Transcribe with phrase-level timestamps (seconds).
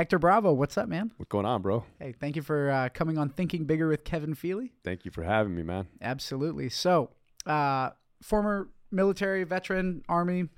[0.00, 1.12] Hector Bravo, what's up, man?
[1.18, 1.84] What's going on, bro?
[1.98, 4.72] Hey, thank you for uh, coming on Thinking Bigger with Kevin Feely.
[4.82, 5.88] Thank you for having me, man.
[6.00, 6.70] Absolutely.
[6.70, 7.10] So,
[7.44, 7.90] uh,
[8.22, 10.48] former military veteran, Army,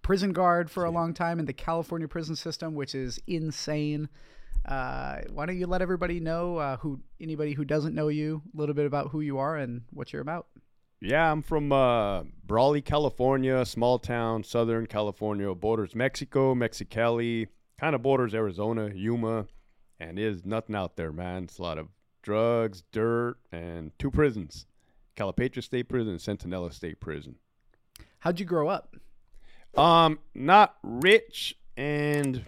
[0.00, 4.08] prison guard for a long time in the California prison system, which is insane.
[4.64, 8.58] Uh, why don't you let everybody know uh, who anybody who doesn't know you a
[8.58, 10.46] little bit about who you are and what you're about?
[11.02, 17.48] Yeah, I'm from uh, Brawley, California, small town, Southern California, borders Mexico, Mexicali,
[17.80, 19.46] kind of borders Arizona, Yuma,
[19.98, 21.44] and is nothing out there, man.
[21.44, 21.88] It's a lot of
[22.22, 24.66] drugs, dirt, and two prisons:
[25.16, 27.36] Calipatria State Prison and Centinela State Prison.
[28.18, 28.96] How'd you grow up?
[29.76, 32.44] Um, not rich and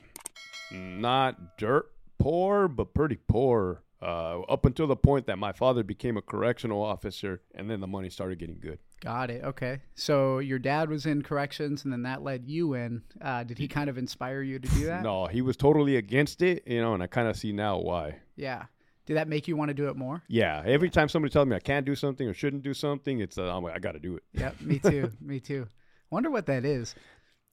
[0.71, 3.83] not dirt poor, but pretty poor.
[4.03, 7.87] Uh, up until the point that my father became a correctional officer, and then the
[7.87, 8.81] money started getting good.
[9.01, 9.45] Got it.
[9.45, 9.81] Okay.
[9.95, 13.03] So your dad was in corrections, and then that led you in.
[13.21, 15.03] Uh, did he kind of inspire you to do that?
[15.05, 18.17] No, he was totally against it, you know, and I kind of see now why.
[18.35, 18.65] Yeah.
[19.07, 20.23] Did that make you want to do it more?
[20.29, 20.63] Yeah.
[20.67, 23.55] Every time somebody tells me I can't do something or shouldn't do something, it's uh,
[23.57, 24.23] I'm like, I got to do it.
[24.35, 24.61] Yep.
[24.63, 25.13] Me too.
[25.21, 25.67] me too.
[26.11, 26.95] Wonder what that is.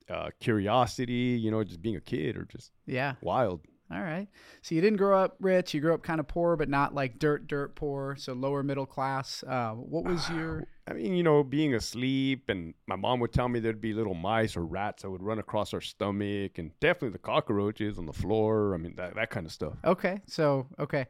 [0.10, 3.16] Uh, curiosity, you know, just being a kid or just Yeah.
[3.22, 3.62] wild.
[3.92, 4.28] All right.
[4.62, 5.74] So you didn't grow up rich.
[5.74, 8.16] You grew up kind of poor, but not like dirt, dirt poor.
[8.18, 9.44] So lower middle class.
[9.48, 10.68] Uh, what was your?
[10.88, 14.14] I mean, you know, being asleep, and my mom would tell me there'd be little
[14.14, 18.14] mice or rats that would run across our stomach, and definitely the cockroaches on the
[18.14, 18.74] floor.
[18.76, 19.74] I mean, that, that kind of stuff.
[19.84, 20.22] Okay.
[20.28, 21.08] So okay.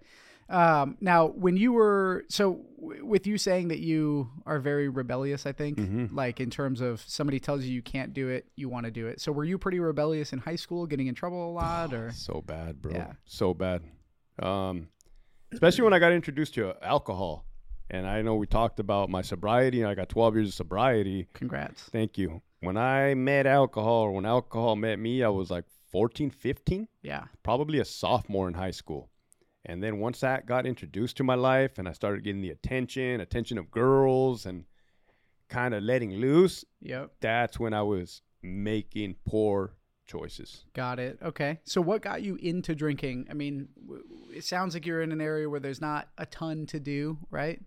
[0.50, 5.46] Um, now, when you were so w- with you saying that you are very rebellious,
[5.46, 6.12] I think, Mhm.
[6.14, 9.06] like in terms of somebody tells you you can't do it, you want to do
[9.08, 9.22] it.
[9.22, 12.10] So were you pretty rebellious in high school, getting in trouble a lot, or?
[12.14, 12.94] So bad, bro.
[12.94, 13.14] Yeah.
[13.26, 13.84] So bad.
[14.40, 14.88] Um,
[15.52, 17.46] especially when I got introduced to alcohol.
[17.92, 21.28] And I know we talked about my sobriety, and I got 12 years of sobriety.
[21.34, 21.84] Congrats.
[21.90, 22.42] Thank you.
[22.62, 27.26] When I met alcohol, or when alcohol met me, I was like 14, 15, Yeah.
[27.44, 29.10] probably a sophomore in high school.
[29.66, 33.20] And then once that got introduced to my life, and I started getting the attention,
[33.22, 34.66] attention of girls, and
[35.50, 37.12] kind of letting loose, Yep.
[37.20, 39.74] that's when I was making poor
[40.08, 40.64] choices.
[40.74, 41.20] Got it.
[41.22, 41.60] Okay.
[41.66, 43.28] So what got you into drinking?
[43.30, 43.68] I mean,
[44.34, 47.62] it sounds like you're in an area where there's not a ton to do, right?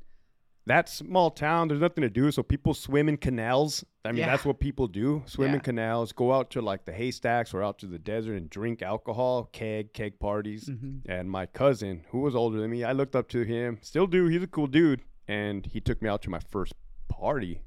[0.66, 2.30] That small town, there's nothing to do.
[2.30, 3.84] So people swim in canals.
[4.04, 4.26] I mean, Yeah.
[4.30, 5.22] that's what people do.
[5.26, 5.54] Swim Yeah.
[5.54, 8.82] in canals, go out to like the haystacks or out to the desert and drink
[8.82, 10.68] alcohol, keg, keg parties.
[10.68, 11.10] Mm-hmm.
[11.10, 14.26] And my cousin, who was older than me, I looked up to him, still do.
[14.26, 15.02] He's a cool dude.
[15.28, 16.74] And he took me out to my first
[17.08, 17.62] party.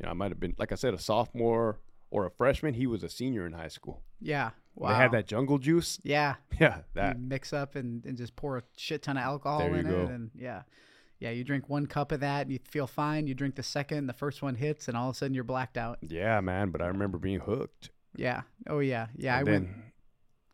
[0.00, 1.80] You know, I might have been, like I said, a sophomore
[2.10, 2.74] or a freshman.
[2.74, 4.02] He was a senior in high school.
[4.20, 4.50] Yeah.
[4.74, 4.88] Wow.
[4.88, 6.00] They had that jungle juice.
[6.02, 6.34] Yeah.
[6.60, 7.20] Yeah, You that.
[7.20, 10.00] mix up and, and just pour a shit ton of alcohol There you in go.
[10.02, 10.62] it, and yeah,
[11.20, 11.30] yeah.
[11.30, 13.26] You drink one cup of that, and you feel fine.
[13.26, 15.76] You drink the second, the first one hits, and all of a sudden you're blacked
[15.78, 15.98] out.
[16.02, 16.70] Yeah, man.
[16.70, 17.90] But I remember being hooked.
[18.16, 18.42] Yeah.
[18.68, 19.06] Oh yeah.
[19.16, 19.38] Yeah.
[19.38, 19.66] And I went.
[19.66, 19.82] then-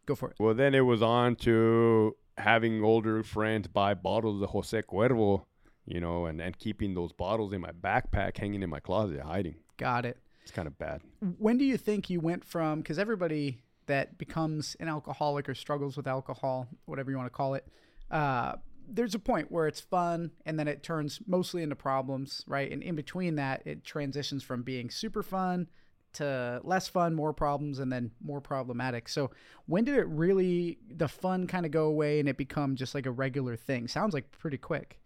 [0.06, 0.36] Go for it.
[0.40, 5.44] Well, then it was on to having older friends buy bottles of Jose Cuervo,
[5.86, 9.56] you know, and, and keeping those bottles in my backpack, hanging in my closet, hiding.
[9.76, 10.16] Got it.
[10.42, 11.02] It's kind of bad.
[11.38, 15.96] when do you think you went from because everybody that becomes an alcoholic or struggles
[15.96, 17.66] with alcohol whatever you want to call it
[18.10, 18.54] uh,
[18.90, 22.70] there's a point where it's fun and then it turns mostly into problems right?
[22.70, 25.68] And in between that it transitions from being super fun
[26.12, 29.08] to less fun more problems and then more problematic.
[29.08, 29.30] So
[29.66, 33.06] when did it really the fun kind of go away and it become just like
[33.06, 33.88] a regular thing?
[33.88, 34.98] Sounds like pretty quick.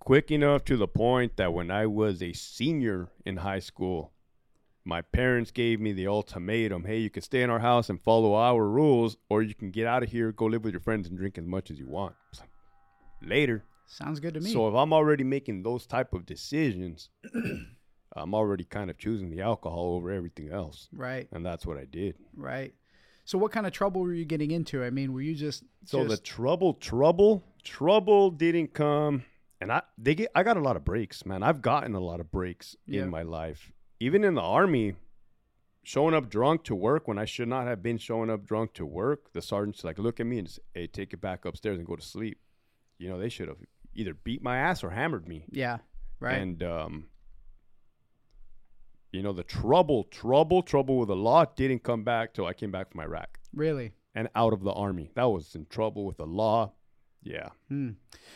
[0.00, 4.12] Quick enough to the point that when I was a senior in high school,
[4.84, 8.34] my parents gave me the ultimatum hey, you can stay in our house and follow
[8.34, 11.18] our rules, or you can get out of here, go live with your friends, and
[11.18, 12.14] drink as much as you want.
[12.38, 12.48] Like,
[13.22, 13.64] Later.
[13.86, 17.10] sounds good to me So if I'm already making those type of decisions,
[18.16, 20.88] I'm already kind of choosing the alcohol over everything else.
[20.92, 22.16] right And that's what I did.
[22.36, 22.74] right
[23.24, 26.02] so what kind of trouble were you getting into i mean were you just So
[26.04, 29.24] the trouble, trouble, trouble didn't come,
[29.60, 31.42] and I they get I got a lot of breaks, man.
[31.42, 33.02] I've gotten a lot of breaks Yeah.
[33.02, 34.94] in my life, even in the army.
[35.84, 38.84] Showing up drunk to work when I should not have been showing up drunk to
[38.84, 39.32] work.
[39.32, 41.96] The sergeants like look at me and just, hey, take it back upstairs and go
[41.96, 42.38] to sleep.
[42.98, 43.58] You know they should have
[43.94, 45.44] either beat my ass or hammered me.
[45.50, 45.78] Yeah.
[46.20, 46.38] Right.
[46.40, 47.06] And um,
[49.12, 52.70] you know the trouble, trouble, trouble with the law didn't come back till I came
[52.70, 53.92] back from Iraq really.
[54.14, 55.10] and out of the army.
[55.14, 56.72] That was in trouble with the law.
[57.22, 57.48] Yeah.
[57.68, 57.90] Hmm.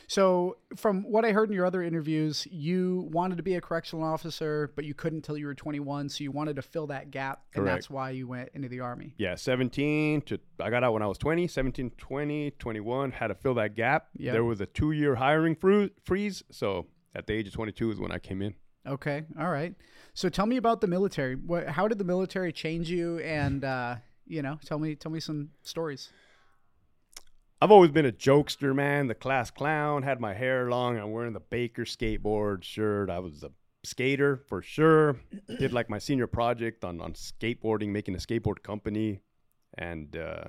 [0.07, 4.05] So, from what I heard in your other interviews, you wanted to be a correctional
[4.05, 6.09] officer, but you couldn't until you were 21.
[6.09, 7.77] So, you wanted to fill that gap, and Correct.
[7.77, 9.15] that's why you went into the army.
[9.19, 13.35] Yeah, 17 to I got out when I was 20, 17, 20, 21, had to
[13.35, 14.09] fill that gap.
[14.17, 14.33] Yep.
[14.33, 18.13] There was a 2-year hiring fru- freeze, so at the age of 22 is when
[18.13, 18.55] I came in.
[18.87, 19.23] Okay.
[19.39, 19.75] All right.
[20.15, 21.37] So, tell me about the military.
[21.37, 21.69] What?
[21.69, 23.21] How did the military change you?
[23.21, 23.97] And uh,
[24.27, 26.11] you know, tell me, tell me some stories.
[27.63, 29.07] I've always been a jokester, man.
[29.07, 30.03] The class clown.
[30.03, 30.99] Had my hair long.
[30.99, 33.09] I'm wearing the Baker skateboard shirt.
[33.09, 33.53] I was a
[33.85, 35.21] skater for sure.
[35.61, 39.21] Did like my senior project on on skateboarding, making a skateboard company,
[39.79, 40.47] and uh,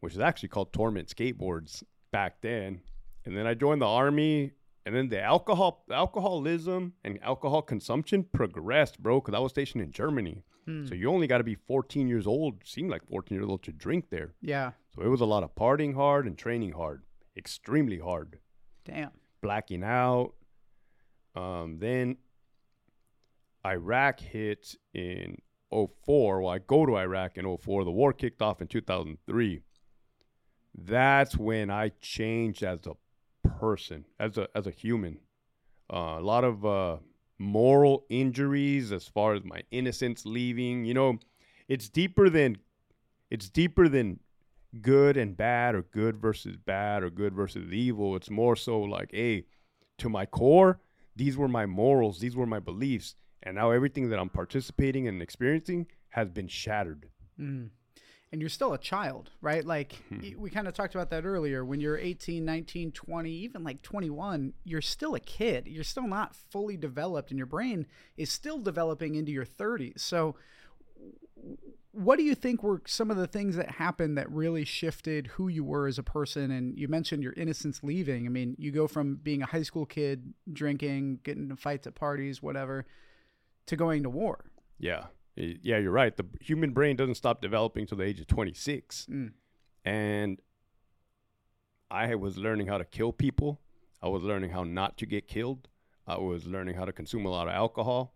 [0.00, 2.80] which is actually called Torment Skateboards back then.
[3.24, 4.50] And then I joined the army,
[4.84, 9.20] and then the alcohol alcoholism and alcohol consumption progressed, bro.
[9.20, 10.86] Because I was stationed in Germany, Hmm.
[10.86, 12.62] so you only got to be 14 years old.
[12.64, 14.34] Seemed like 14 years old to drink there.
[14.40, 14.72] Yeah.
[14.94, 17.02] So it was a lot of partying hard and training hard,
[17.36, 18.38] extremely hard,
[18.84, 19.10] Damn.
[19.40, 20.34] blacking out.
[21.34, 22.16] Um, then
[23.64, 25.36] Iraq hit in
[25.70, 26.42] 04.
[26.42, 27.84] Well, I go to Iraq in 04.
[27.84, 29.62] The war kicked off in 2003.
[30.74, 32.92] That's when I changed as a
[33.62, 35.18] person, as a as a human.
[35.88, 36.96] Uh, a lot of uh,
[37.38, 40.84] moral injuries as far as my innocence leaving.
[40.84, 41.18] You know,
[41.68, 42.58] it's deeper than
[43.30, 44.18] it's deeper than
[44.80, 48.16] good and bad or good versus bad or good versus evil.
[48.16, 49.44] It's more so like, hey,
[49.98, 50.80] to my core,
[51.14, 53.14] these were my morals, these were my beliefs,
[53.44, 57.10] and now everything that I'm participating and experiencing has been shattered.
[57.38, 57.68] Mm.
[58.32, 59.64] And you're still a child, right?
[59.64, 60.22] Like mm-hmm.
[60.22, 61.64] y- we kind of talked about that earlier.
[61.64, 65.68] When you're 18, 19, 20, even like 21, you're still a kid.
[65.68, 67.86] You're still not fully developed, and your brain
[68.16, 70.00] is still developing into your 30s.
[70.00, 70.36] So,
[71.92, 75.48] what do you think were some of the things that happened that really shifted who
[75.48, 76.50] you were as a person?
[76.50, 78.24] And you mentioned your innocence leaving.
[78.26, 81.94] I mean, you go from being a high school kid, drinking, getting into fights at
[81.94, 82.86] parties, whatever,
[83.66, 84.46] to going to war.
[84.78, 85.04] Yeah.
[85.36, 86.16] Y- Yeah, you're right.
[86.16, 89.06] The human brain doesn't stop developing till the age of 26.
[89.10, 89.32] Mm.
[89.84, 90.40] And
[91.90, 93.60] I was learning how to kill people.
[94.02, 95.68] I was learning how not to get killed.
[96.06, 98.14] I was learning how to consume a lot of alcohol.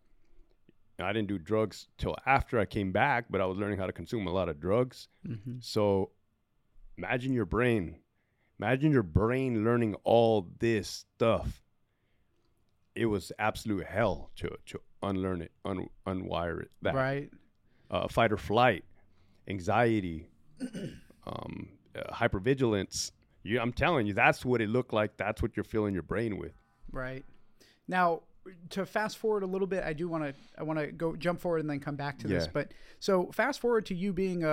[0.98, 3.92] I didn't do drugs till after I came back, but I was learning how to
[3.92, 5.08] consume a lot of drugs.
[5.28, 5.56] Mm-hmm.
[5.60, 6.10] So
[6.96, 7.96] imagine your brain.
[8.58, 11.62] Imagine your brain learning all this stuff.
[12.94, 16.70] It was absolute hell to, to unlearn it, un, unwire it.
[16.82, 17.30] That Right.
[17.90, 18.84] uh, fight or flight,
[19.48, 20.28] anxiety,
[21.26, 23.12] um, uh, hypervigilance.
[23.42, 25.16] You, I'm telling you, that's what it looked like.
[25.16, 26.52] That's what you're filling your brain with.
[26.90, 27.24] Right.
[27.88, 28.22] Now,
[28.70, 31.40] to fast forward a little bit, I do want to I want to go jump
[31.40, 32.46] forward and then come back to this.
[32.52, 34.48] But so fast forward to you being a,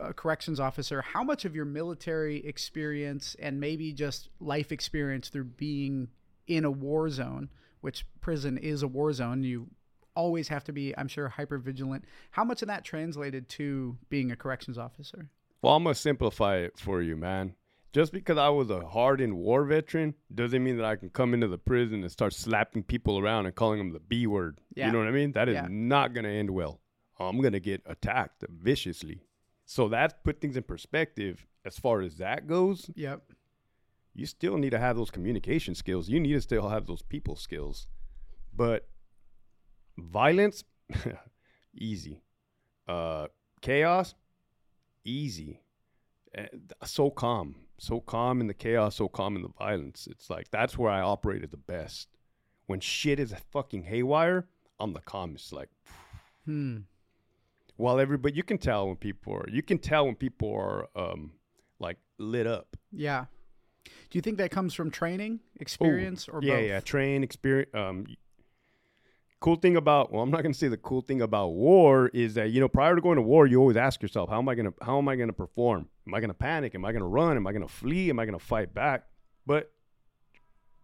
[0.00, 1.02] a, a corrections officer.
[1.02, 6.08] How much of your military experience and maybe just life experience through being
[6.46, 7.50] in a war zone,
[7.80, 9.68] which prison is a war zone, you
[10.14, 12.04] always have to be, I'm sure, hyper vigilant.
[12.32, 15.28] How much of that translated to being a corrections officer?
[15.62, 17.54] Well, I'm gonna simplify it for you, man.
[17.92, 21.48] Just because I was a hardened war veteran doesn't mean that I can come into
[21.48, 24.60] the prison and start slapping people around and calling them the B word.
[24.74, 24.86] Yeah.
[24.86, 25.32] You know what I mean?
[25.32, 25.66] That is Yeah.
[25.68, 26.80] not gonna end well.
[27.18, 29.22] I'm gonna get attacked viciously.
[29.64, 32.90] So that put things in perspective as far as that goes.
[32.94, 33.32] Yep.
[34.20, 36.08] You still need to have those communication skills.
[36.10, 37.86] You need to still have those people skills.
[38.54, 38.86] But
[39.96, 40.64] violence,
[41.74, 42.22] easy.
[42.86, 43.28] Uh,
[43.62, 44.14] chaos,
[45.04, 45.60] easy.
[46.84, 50.06] So calm, so calm in the chaos, so calm in the violence.
[50.10, 52.08] It's like that's where I operated the best.
[52.66, 54.46] When shit is a fucking haywire,
[54.78, 55.52] I'm the calmest.
[55.52, 55.70] Like,
[56.44, 56.78] Hmm.
[57.76, 61.32] while everybody, you can tell when people are, you can tell when people are, um,
[61.78, 62.76] like lit up.
[62.92, 63.24] Yeah.
[64.10, 66.64] Do you think that comes from training, experience, or yeah, both?
[66.68, 67.70] yeah, train experience.
[67.72, 68.06] Um,
[69.40, 72.50] cool thing about well, I'm not gonna say the cool thing about war is that
[72.50, 74.72] you know prior to going to war, you always ask yourself, how am I gonna
[74.82, 75.88] how am I gonna perform?
[76.06, 76.74] Am I gonna panic?
[76.74, 77.36] Am I gonna run?
[77.36, 78.10] Am I gonna flee?
[78.10, 79.04] Am I gonna fight back?
[79.46, 79.72] But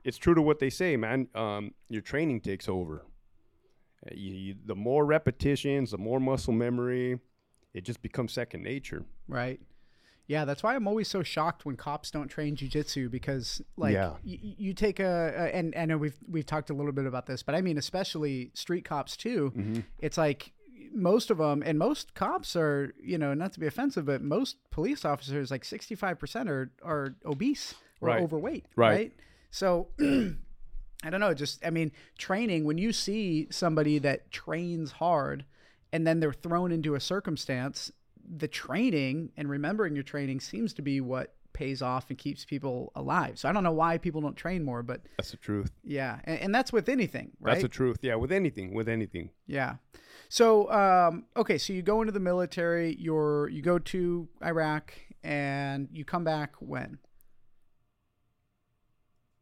[0.05, 1.27] it's true to what they say, man.
[1.35, 3.05] Um, your training takes over.
[4.07, 7.19] Uh, You, you, the more repetitions, the more muscle memory,
[7.75, 9.05] it just becomes second nature.
[9.27, 9.61] Right.
[10.29, 14.11] Yeah, that's why I'm always so shocked when cops don't train jujitsu because, like, Yeah.
[14.25, 17.27] y- you take a, a and I know we've we've talked a little bit about
[17.27, 19.53] this, but I mean, especially street cops too.
[19.57, 19.81] Mm-hmm.
[20.01, 20.53] It's like
[20.93, 24.57] most of them, and most cops are, you know, not to be offensive, but most
[24.71, 28.23] police officers, like 65 percent, are are obese or Right.
[28.23, 28.67] overweight.
[28.77, 28.91] Right.
[28.91, 29.13] right?
[29.51, 29.89] So.
[31.05, 31.35] I don't know.
[31.35, 35.45] Just, I mean, training, when you see somebody that trains hard
[35.93, 37.93] and then they're thrown into a circumstance,
[38.29, 42.93] the training and remembering your training seems to be what pays off and keeps people
[42.95, 43.39] alive.
[43.39, 45.73] So I don't know why people don't train more, but That's the truth.
[45.83, 46.19] yeah.
[46.25, 47.53] And, and that's with anything, right?
[47.53, 47.99] That's the truth.
[48.03, 49.31] Yeah, with anything, with anything.
[49.47, 49.77] Yeah.
[50.29, 52.97] So um, okay, so you go into the military.
[52.99, 54.93] You're you go to Iraq
[55.23, 56.99] and you come back when?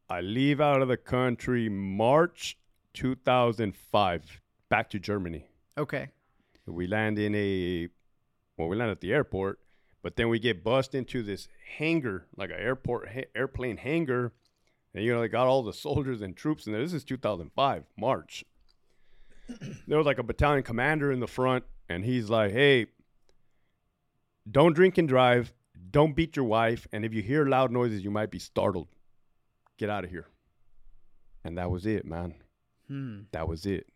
[0.09, 2.59] I leave out of the country March
[2.93, 5.47] 2005, back to Germany.
[5.79, 6.09] Okay.
[6.67, 7.89] We land in a,
[8.57, 9.59] well, we land at the airport,
[10.03, 14.33] But then we get bust into this hangar, like an airport ha- airplane hangar,
[14.93, 16.83] and you know they got all the soldiers and troops in there.
[16.83, 18.45] This is 2005 March.
[19.89, 22.87] there was like a battalion commander in the front, and he's like, "Hey,
[24.51, 25.53] don't drink and drive.
[25.91, 26.87] Don't beat your wife.
[26.93, 28.89] And if you hear loud noises, you might be startled.
[29.79, 30.29] Get out of here."
[31.45, 32.35] And that was it, man.
[32.89, 33.21] Hmm.
[33.33, 33.89] That was it.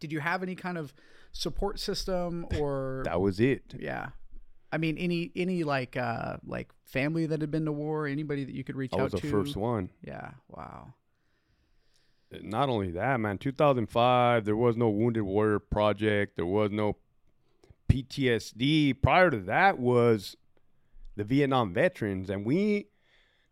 [0.00, 0.94] Did you have any kind of
[1.38, 3.74] support system or That was it.
[3.78, 4.08] yeah?
[4.72, 8.54] I mean, any any like uh like family that had been to war, anybody that
[8.54, 9.30] you could reach I out was the to?
[9.30, 9.90] first one.
[10.04, 10.32] Yeah.
[10.48, 10.92] Wow.
[12.42, 16.36] not only that, man, 2005, there was no Wounded Warrior Project.
[16.36, 16.96] There was no
[17.88, 19.00] PTSD.
[19.00, 20.36] Prior to that was
[21.16, 22.28] the Vietnam veterans.
[22.28, 22.88] And we,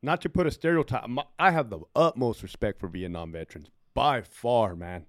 [0.03, 4.77] not to put a stereotype, I have the utmost respect for Vietnam veterans by far,
[4.77, 5.07] man,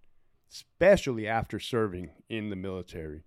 [0.52, 3.24] especially after serving in the military.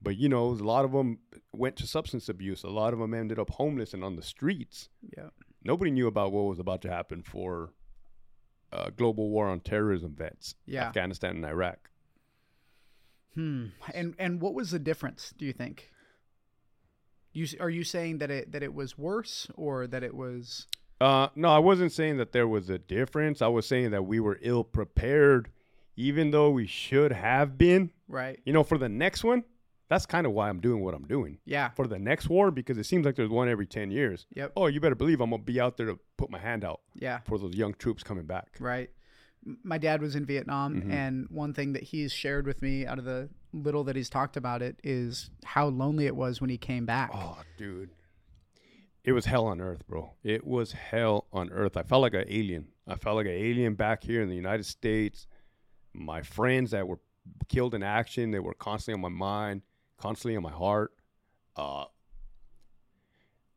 [0.00, 1.18] But, you know, a lot of them
[1.52, 2.62] went to substance abuse.
[2.62, 5.30] A lot of them ended up homeless and on the streets Yeah.
[5.64, 7.72] nobody knew about what was about to happen for
[8.72, 10.86] uh, global war on terrorism vets, Yeah.
[10.88, 11.90] Afghanistan and Iraq.
[13.34, 13.66] Hmm.
[13.94, 15.32] And and what was the difference?
[15.36, 15.90] Do you think?
[17.32, 20.66] You are you saying that it that it was worse or that it was?
[21.00, 23.40] Uh, no, I wasn't saying that there was a difference.
[23.40, 25.50] I was saying that we were ill prepared,
[25.98, 27.90] even though we should have been.
[28.06, 28.38] Right.
[28.44, 29.42] You know, for the next one,
[29.88, 31.38] that's kind of why I'm doing what I'm doing.
[31.44, 31.70] Yeah.
[31.70, 34.24] For the next war, because it seems like there's one every 10 years.
[34.34, 34.52] Yep.
[34.56, 36.80] Oh, you better believe I'm going to be out there to put my hand out
[36.94, 37.18] Yeah.
[37.26, 38.56] for those young troops coming back.
[38.60, 38.90] Right.
[39.64, 40.92] My dad was in Vietnam, Mhm.
[40.92, 44.36] and one thing that he's shared with me out of the little that he's talked
[44.36, 47.10] about it is how lonely it was when he came back.
[47.12, 47.90] Oh, dude.
[49.04, 50.12] It was hell on earth, bro.
[50.22, 51.76] It was hell on earth.
[51.76, 52.68] I felt like an alien.
[52.86, 55.26] I felt like an alien back here in the United States.
[55.98, 57.00] My friends that were
[57.48, 59.62] killed in action, they were constantly on my mind,
[59.98, 60.92] constantly on my heart.
[61.56, 61.84] Uh,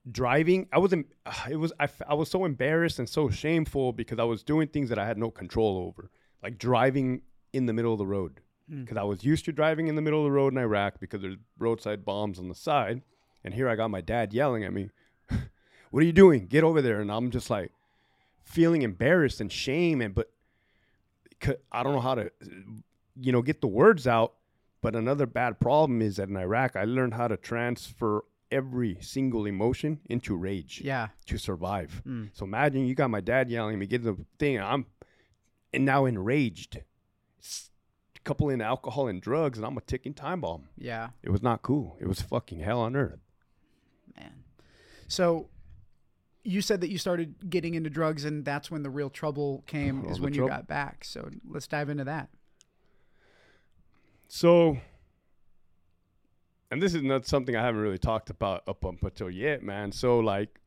[0.10, 1.08] driving, I wasn't.
[1.50, 4.90] It was I, I was so embarrassed and so shameful because I was doing things
[4.90, 6.10] that I had no control over,
[6.44, 7.22] like driving
[7.54, 8.40] in the middle of the road
[8.72, 8.82] Mm.
[8.86, 11.22] because I was used to driving in the middle of the road in Iraq because
[11.22, 13.02] there's roadside bombs on the side.
[13.44, 14.92] And here I got my dad yelling at me,
[15.90, 16.46] What are you doing?
[16.46, 17.02] Get over there.
[17.02, 17.72] And I'm just like
[18.44, 20.00] feeling embarrassed and shame.
[20.00, 20.30] And, but
[21.72, 22.32] I don't know how to,
[23.20, 24.34] you know, get the words out.
[24.82, 29.46] But another bad problem is that in Iraq, I learned how to transfer every single
[29.46, 31.10] emotion into rage Yeah.
[31.28, 32.02] to survive.
[32.06, 32.30] Mm.
[32.34, 34.86] So imagine you got my dad yelling at me, get the thing, and I'm
[35.74, 36.80] and now enraged.
[38.24, 40.70] Couple in alcohol and drugs, and I'm a ticking time bomb.
[40.78, 41.10] Yeah.
[41.24, 41.98] It was not cool.
[42.00, 43.20] It was fucking hell on earth.
[44.16, 44.44] Man.
[45.08, 45.50] So
[46.44, 50.06] you said that you started getting into drugs and that's when the real trouble came
[50.06, 51.04] All is when you got back.
[51.04, 52.30] So let's dive into that.
[54.28, 54.78] So,
[56.72, 59.92] and this is not something I haven't really talked about up up until yet, man.
[59.92, 60.62] So, like,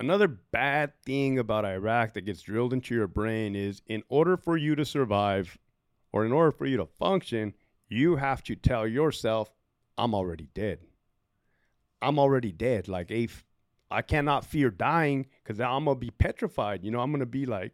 [0.00, 4.56] another bad thing about Iraq that gets drilled into your brain is in order for
[4.56, 5.56] you to survive
[6.12, 7.54] or in order for you to function,
[7.88, 9.52] you have to tell yourself,
[9.96, 10.80] I'm already dead.
[12.02, 12.88] I'm already dead.
[12.88, 13.44] Like, a f-
[13.90, 16.84] I cannot fear dying because I'm to be petrified.
[16.84, 17.72] You know, I'm to be like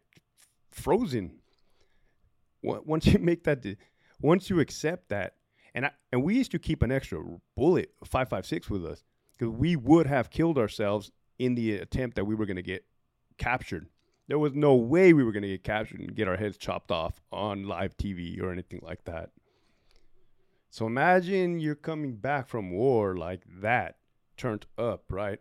[0.73, 1.39] frozen
[2.63, 3.65] once you make that
[4.21, 5.35] once you accept that
[5.75, 7.21] and I, and we used to keep an extra
[7.55, 9.03] bullet 556 with us
[9.37, 12.85] because we would have killed ourselves in the attempt that we were to get
[13.37, 13.87] captured
[14.27, 17.21] there was no way we were to get captured and get our heads chopped off
[17.31, 19.29] on live tv or anything like that
[20.69, 23.97] so imagine you're coming back from war like that
[24.37, 25.39] turned up right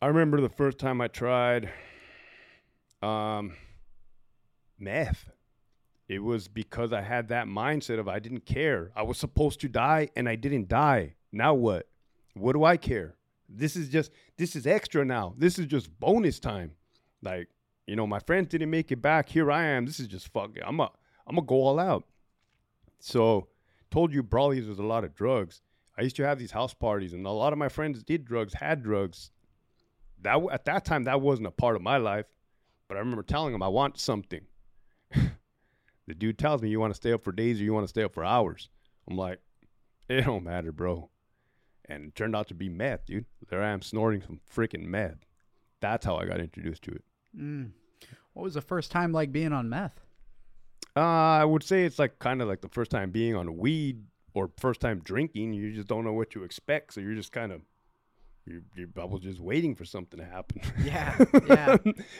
[0.00, 1.70] i remember the first time i tried
[3.02, 3.52] um
[4.78, 5.30] meth.
[6.08, 8.92] It was because I had that mindset of I didn't care.
[8.96, 11.14] I was supposed to die and I didn't die.
[11.32, 11.86] Now what?
[12.34, 13.16] What do I care?
[13.48, 15.34] This is just this is extra now.
[15.36, 16.72] This is just bonus time.
[17.22, 17.48] Like,
[17.86, 19.28] you know, my friends didn't make it back.
[19.28, 19.84] Here I am.
[19.84, 20.56] This is just fuck.
[20.64, 20.90] I'm a
[21.26, 22.04] I'm gonna go all out.
[23.00, 23.48] So
[23.90, 25.60] told you Brawley's was a lot of drugs.
[25.98, 28.54] I used to have these house parties and a lot of my friends did drugs,
[28.54, 29.30] had drugs.
[30.22, 32.26] That at that time that wasn't a part of my life.
[32.88, 34.42] But I remember telling him I want something.
[35.12, 37.88] the dude tells me you want to stay up for days or you want to
[37.88, 38.70] stay up for hours.
[39.08, 39.40] I'm like,
[40.08, 41.10] it don't matter, bro.
[41.86, 43.26] And it turned out to be meth, dude.
[43.50, 45.26] There I am snorting some freaking meth.
[45.80, 47.04] That's how I got introduced to it.
[47.36, 47.70] Mm.
[48.34, 50.00] What was the first time like being on meth?
[50.96, 54.04] Uh, I would say it's like kind of like the first time being on weed
[54.38, 55.52] or first time drinking.
[55.52, 57.60] You just don't know what you expect, so you're just kind of
[58.46, 58.62] you're,
[59.20, 60.60] just waiting for something to happen.
[60.82, 61.16] Yeah,
[61.48, 61.76] yeah.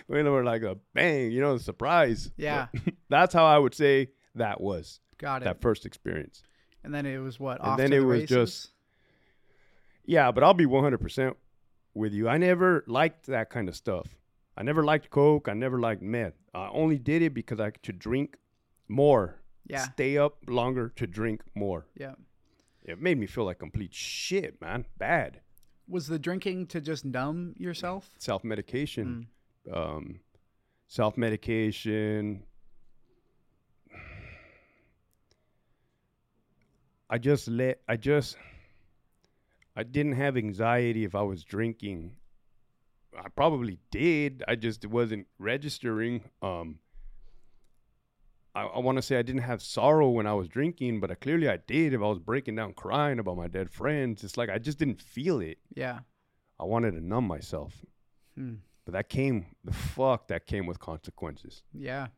[0.09, 2.31] when we're like a bang, you know, a surprise.
[2.37, 2.67] Yeah.
[3.09, 5.45] That's how I would say that was Got it.
[5.47, 6.43] that first experience.
[6.85, 7.65] And then it was what?
[7.65, 8.29] And then it was races?
[8.29, 8.71] just-
[10.05, 11.35] Yeah, but I'll be 100%
[11.95, 12.29] with you.
[12.29, 14.07] I never liked that kind of stuff.
[14.57, 15.49] I never liked Coke.
[15.49, 16.35] I never liked meth.
[16.55, 18.37] I only did it because I could drink
[18.89, 19.38] more,
[19.69, 21.87] yeah, stay up longer to drink more.
[21.97, 22.15] yeah.
[22.85, 24.87] It made me feel like complete shit, man.
[24.97, 25.41] Bad.
[25.89, 28.09] Was the drinking to just numb yourself?
[28.19, 29.27] Self medication.
[29.69, 29.77] Mm.
[29.77, 30.21] Um,
[30.87, 32.45] Self medication.
[37.11, 38.37] I just let, I just,
[39.77, 42.17] I didn't have anxiety if I was drinking.
[43.17, 44.43] I probably did.
[44.47, 46.23] I just wasn't registering.
[46.43, 46.79] Um,
[48.59, 51.15] I, I want to say I didn't have sorrow when I was drinking, but I,
[51.15, 51.95] clearly I did.
[51.95, 55.01] If I was breaking down crying about my dead friends, it's like I just didn't
[55.01, 55.59] feel it.
[55.75, 56.01] Yeah.
[56.59, 57.85] I wanted to numb myself.
[58.37, 58.55] Hmm.
[58.85, 61.63] But that came, the fuck, that came with consequences.
[61.73, 62.09] Yeah.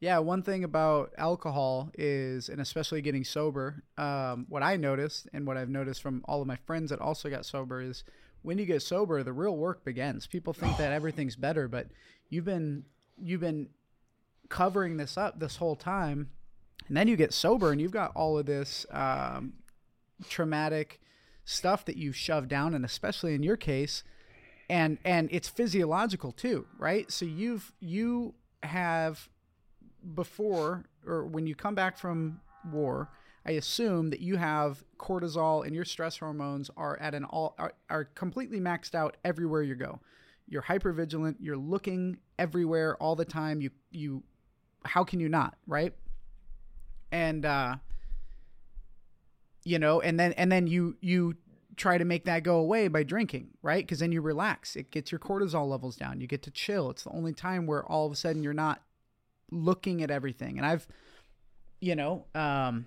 [0.00, 0.18] Yeah.
[0.18, 5.56] One thing about alcohol is, and especially getting sober, um, what I noticed and what
[5.56, 8.04] I've noticed from all of my friends that also got sober is
[8.42, 10.26] when you get sober, the real work begins.
[10.26, 11.86] People think that everything's better, but
[12.28, 12.84] you've been,
[13.18, 13.68] you've been
[14.48, 16.30] covering this up this whole time.
[16.86, 19.54] And then you get sober and you've got all of this um,
[20.28, 21.00] traumatic
[21.44, 22.74] stuff that you shove down.
[22.74, 24.04] And especially in your case,
[24.68, 29.28] and and it's physiological too right so you've you have
[30.14, 33.10] before or when you come back from war
[33.46, 37.74] i assume that you have cortisol and your stress hormones are at an all are,
[37.90, 40.00] are completely maxed out everywhere you go
[40.48, 44.22] you're hyper vigilant you're looking everywhere all the time you you
[44.84, 45.94] how can you not right
[47.10, 47.76] and uh
[49.64, 51.34] you know and then and then you you
[51.76, 53.84] try to make that go away by drinking, right?
[53.84, 54.76] Because then you relax.
[54.76, 56.20] It gets your cortisol levels down.
[56.20, 56.90] You get to chill.
[56.90, 58.82] It's the only time where all of a sudden you're not
[59.50, 60.56] looking at everything.
[60.58, 60.86] And I've,
[61.80, 62.86] you know, um,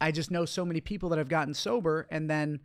[0.00, 2.60] I just know so many people that have gotten sober and then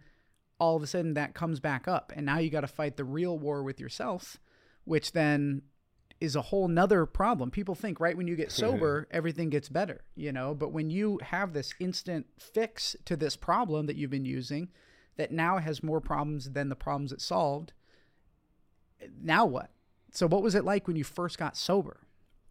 [0.60, 2.12] all of a sudden that comes back up.
[2.16, 4.38] And now you got to fight the real war with yourself,
[4.86, 5.64] which then
[6.24, 7.52] is a whole nother problem.
[7.52, 11.20] People think right when you get sober, everything gets better, you know, but when you
[11.22, 14.70] have this instant fix to this problem that you've been using,
[15.18, 17.74] that now has more problems than the problems it solved.
[19.22, 19.70] Now what?
[20.12, 22.00] So what was it like when you first got sober?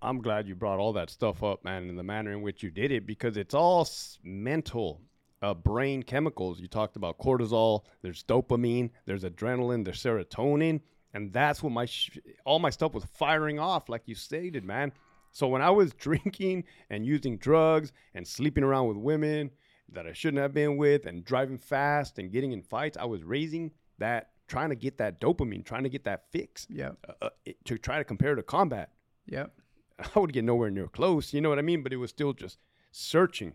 [0.02, 2.70] I'm glad you brought all that stuff up, man, in the manner in which you
[2.70, 3.88] did it, because it's all
[4.22, 5.00] mental,
[5.40, 6.60] uh, brain chemicals.
[6.60, 7.84] You talked about cortisol.
[8.02, 8.90] There's dopamine.
[9.06, 9.84] There's adrenaline.
[9.84, 10.80] There's serotonin,
[11.14, 14.92] and that's when my sh- all my stuff was firing off, like you stated, man.
[15.30, 19.50] So when I was drinking and using drugs and sleeping around with women
[19.92, 23.22] that I shouldn't have been with, and driving fast and getting in fights, I was
[23.24, 26.92] raising that, trying to get that dopamine, trying to get that fix, Yeah.
[27.08, 28.90] uh, uh, it- to try to compare to combat.
[29.26, 29.52] Yep.
[30.16, 31.82] I would get nowhere near close, you know what I mean?
[31.82, 32.58] But it was still just
[32.90, 33.52] searching.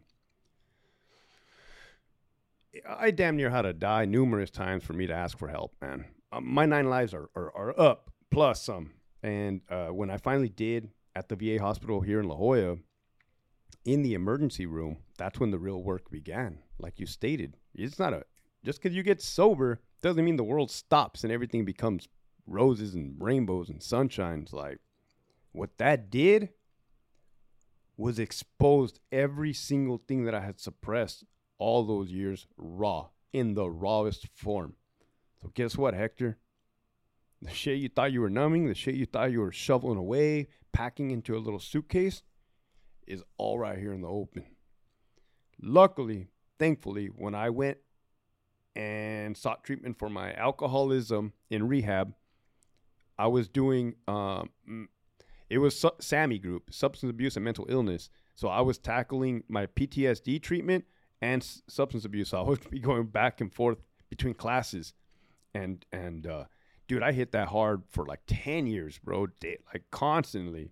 [2.88, 6.06] I damn near had to die numerous times for me to ask for help, man.
[6.32, 8.92] Um, my nine lives are, are, are up, plus some.
[9.24, 12.78] And uh, when I finally did at the VA hospital here in La Jolla,
[13.86, 16.60] in the emergency room, that's when the real work began.
[16.78, 18.26] Like you stated, it's not a
[18.64, 22.08] just because you get sober doesn't mean the world stops and everything becomes
[22.46, 24.52] roses and rainbows and sunshines.
[24.52, 24.80] Like
[25.54, 26.50] what that did
[27.96, 31.24] was exposed every single thing that I had suppressed
[31.58, 34.76] all those years raw in the rawest form.
[35.42, 36.38] So guess what, Hector?
[37.42, 40.48] The shit you thought you were numbing, the shit you thought you were shoveling away,
[40.72, 42.24] packing into a little suitcase,
[43.06, 44.46] is all right here in the open.
[45.62, 47.78] Luckily, thankfully, when I went
[48.76, 52.14] and sought treatment for my alcoholism in rehab,
[53.20, 54.50] I was doing um,
[55.50, 58.10] it was SAMI group, substance abuse and mental illness.
[58.36, 60.86] So I was tackling my PTSD treatment
[61.22, 62.34] and s- substance abuse.
[62.34, 64.94] I would be going back and forth between classes,
[65.54, 66.46] and and uh,
[66.88, 70.72] dude, I hit that hard for like ten years, bro, da- like constantly.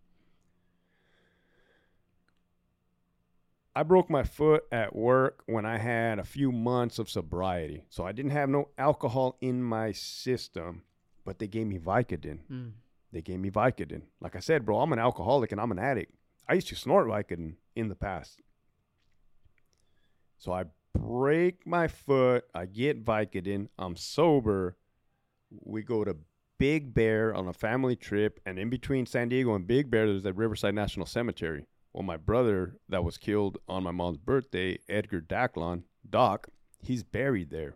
[3.78, 7.84] I broke my foot at work when I had a few months of sobriety.
[7.90, 10.84] So I didn't have no alcohol in my system,
[11.26, 12.40] but they gave me Vicodin.
[12.50, 12.72] Mm.
[13.12, 14.04] They gave me Vicodin.
[14.22, 16.14] Like I said, bro, I'm an alcoholic and I'm an addict.
[16.48, 18.40] I used to snort Vicodin in the past.
[20.38, 24.78] So I break my foot, I get Vicodin, I'm sober.
[25.50, 26.18] We go to
[26.58, 30.24] Big Bear on a family trip, and in between San Diego and Big Bear, there's
[30.24, 31.66] that Riverside National Cemetery.
[31.94, 36.48] Well, my brother that was killed on my mom's birthday, Edgar Daclon, Doc,
[36.82, 37.76] he's buried there.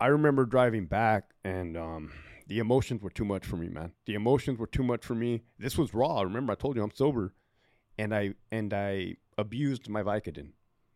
[0.00, 2.12] I remember driving back, and um,
[2.46, 3.92] the emotions were too much for me, man.
[4.06, 5.42] The emotions were too much for me.
[5.58, 6.22] This was raw.
[6.22, 7.34] Remember, I told you I'm sober,
[7.98, 10.50] and I and I abused my Vicodin.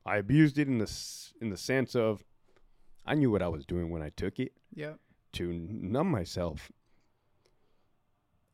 [0.08, 0.90] I abused it in the
[1.40, 2.24] in the sense of
[3.06, 4.94] I knew what I was doing when I took it Yeah.
[5.34, 6.70] to numb myself.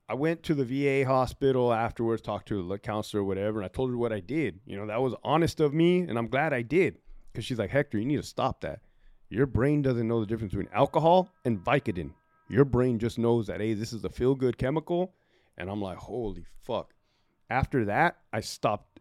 [0.09, 3.69] I went to the VA hospital afterwards, talked to the counselor or whatever, and I
[3.69, 4.61] told her what I did.
[4.67, 6.99] You know, that was honest of me, and I'm glad I did.
[7.33, 8.81] Because she's like, Hector, you need to stop that.
[9.31, 12.11] Your brain doesn't know the difference between alcohol and Vicodin.
[12.49, 15.15] Your brain just knows that, hey, this is a feel good chemical.
[15.57, 16.93] And I'm like, holy fuck.
[17.49, 19.01] After that, I stopped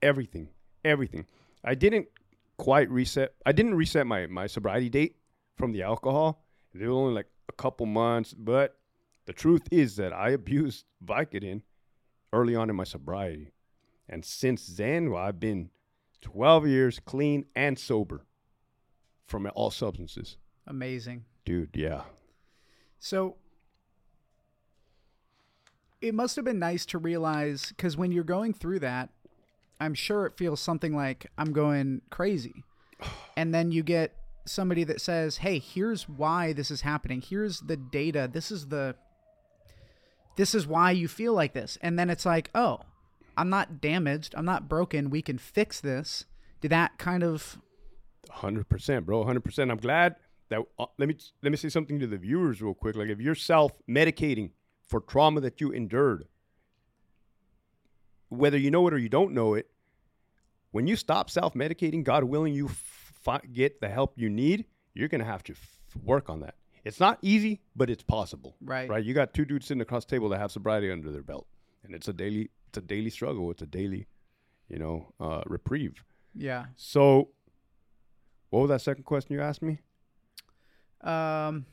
[0.00, 0.48] everything.
[0.84, 1.26] Everything.
[1.64, 2.08] I didn't
[2.56, 3.34] quite reset.
[3.44, 5.16] I didn't reset my, my sobriety date
[5.56, 6.44] from the alcohol.
[6.74, 8.78] It was only like a couple months, but
[9.26, 11.62] the truth is that I abused Vicodin
[12.32, 13.52] early on in my sobriety.
[14.08, 15.70] And since then, well, I've been
[16.20, 18.26] 12 years clean and sober
[19.26, 20.36] from all substances.
[20.66, 21.24] Amazing.
[21.44, 22.02] Dude, yeah.
[22.98, 23.36] So
[26.00, 29.10] it must have been nice to realize because when you're going through that,
[29.80, 32.64] I'm sure it feels something like I'm going crazy.
[33.36, 34.14] And then you get
[34.44, 37.22] somebody that says, "Hey, here's why this is happening.
[37.22, 38.28] Here's the data.
[38.30, 38.96] This is the
[40.36, 42.80] this is why you feel like this." And then it's like, "Oh,
[43.38, 44.34] I'm not damaged.
[44.36, 45.08] I'm not broken.
[45.08, 46.26] We can fix this."
[46.60, 47.58] Did that kind of
[48.30, 49.24] Hundred percent, bro.
[49.24, 49.70] Hundred percent.
[49.70, 50.16] I'm glad
[50.50, 50.60] that.
[50.78, 52.96] Uh, let me let me say something to the viewers real quick.
[52.96, 54.50] Like, if you're self medicating
[54.86, 56.26] for trauma that you endured,
[58.30, 59.68] whether you know it or you don't know it,
[60.70, 64.64] when you stop self medicating, God willing, you fi- get the help you need.
[64.94, 66.54] You're gonna have to f- work on that.
[66.84, 68.56] It's not easy, but it's possible.
[68.62, 68.88] Right.
[68.88, 69.04] Right.
[69.04, 71.46] You got two dudes sitting across the table that have sobriety under their belt,
[71.84, 72.50] and it's a daily.
[72.68, 73.50] It's a daily struggle.
[73.50, 74.06] It's a daily,
[74.68, 76.02] you know, uh, reprieve.
[76.34, 76.66] yeah.
[76.76, 77.30] So,
[78.50, 79.78] what was that second question you asked me?
[81.02, 81.66] Um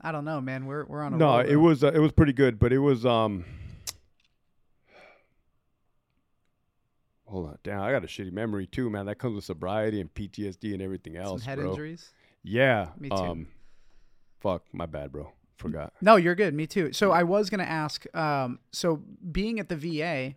[0.00, 0.66] I don't know, man.
[0.66, 2.78] We're we're on a No, roll it was uh, it was pretty good, but it
[2.78, 3.44] was um.
[7.28, 7.82] Hold on, damn!
[7.82, 9.04] I got a shitty memory too, man.
[9.06, 11.70] That comes with sobriety and PTSD and everything some else, head bro.
[11.70, 12.10] injuries.
[12.42, 12.88] Yeah.
[12.98, 13.16] Me too.
[13.16, 13.48] Um,
[14.40, 15.32] fuck, my bad, bro.
[15.56, 15.92] Forgot.
[16.00, 16.54] No, you're good.
[16.54, 16.92] Me too.
[16.92, 18.04] So I was going to ask.
[18.16, 20.36] Um, so being at the VA,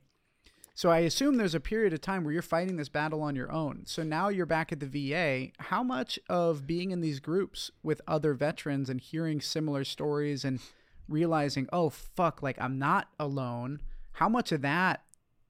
[0.73, 3.51] so I assume there's a period of time where you're fighting this battle on your
[3.51, 3.83] own.
[3.85, 5.51] So now you're back at the VA.
[5.59, 10.59] How much of being in these groups with other veterans and hearing similar stories and
[11.07, 13.81] realizing, oh fuck, like I'm not alone.
[14.13, 15.03] How much of that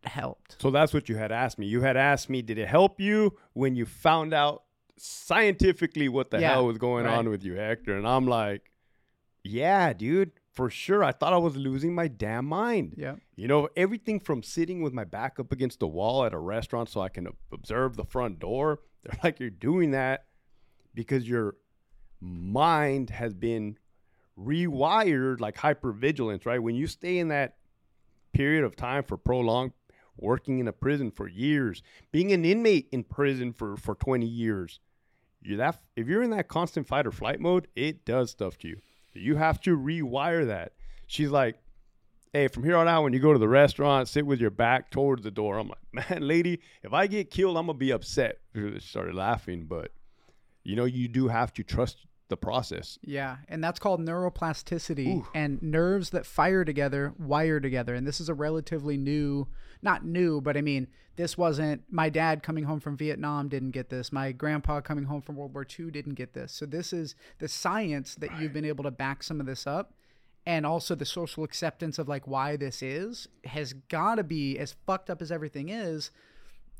[0.03, 0.61] helped?
[0.61, 1.65] So that's what you had asked me.
[1.67, 4.63] You had asked me, did it help you when you found out
[4.97, 7.17] scientifically what the Yeah, hell was going right.
[7.17, 7.97] on with you, Hector?
[7.97, 8.71] And I'm like,
[9.43, 11.03] yeah, dude, for sure.
[11.03, 12.95] I thought I was losing my damn mind.
[12.97, 13.15] Yeah.
[13.35, 16.89] You know, everything from sitting with my back up against the wall at a restaurant
[16.89, 18.79] so I can observe the front door.
[19.03, 20.25] They're like, you're doing that
[20.93, 21.55] because your
[22.19, 23.77] mind has been
[24.37, 26.61] rewired like hypervigilance, right?
[26.61, 27.55] When you stay in that
[28.33, 29.71] period of time for prolonged
[30.21, 31.81] working in a prison for years,
[32.11, 34.79] being an inmate in prison for, for 20 years,
[35.41, 38.67] you that if you're in that constant fight or flight mode, it does stuff to
[38.67, 38.77] you.
[39.13, 40.73] You have to rewire that.
[41.07, 41.57] She's like,
[42.31, 44.89] hey, from here on out, when you go to the restaurant, sit with your back
[44.89, 45.57] towards the door.
[45.57, 48.37] I'm like, man, lady, if I get killed, I'm gonna be upset.
[48.55, 49.91] She started laughing, but
[50.63, 52.97] you know, you do have to trust the process.
[53.03, 55.17] Yeah, and that's called neuroplasticity.
[55.17, 55.27] Ooh.
[55.35, 57.93] And nerves that fire together wire together.
[57.93, 59.47] And this is a relatively new,
[59.83, 63.89] not new, but I mean, this wasn't my dad coming home from Vietnam didn't get
[63.89, 64.11] this.
[64.11, 66.51] My grandpa coming home from World War II didn't get this.
[66.51, 69.93] So this is the science that you've been able to back some of this up.
[70.43, 74.75] And also the social acceptance of like why this is has got to be as
[74.87, 76.09] fucked up as everything is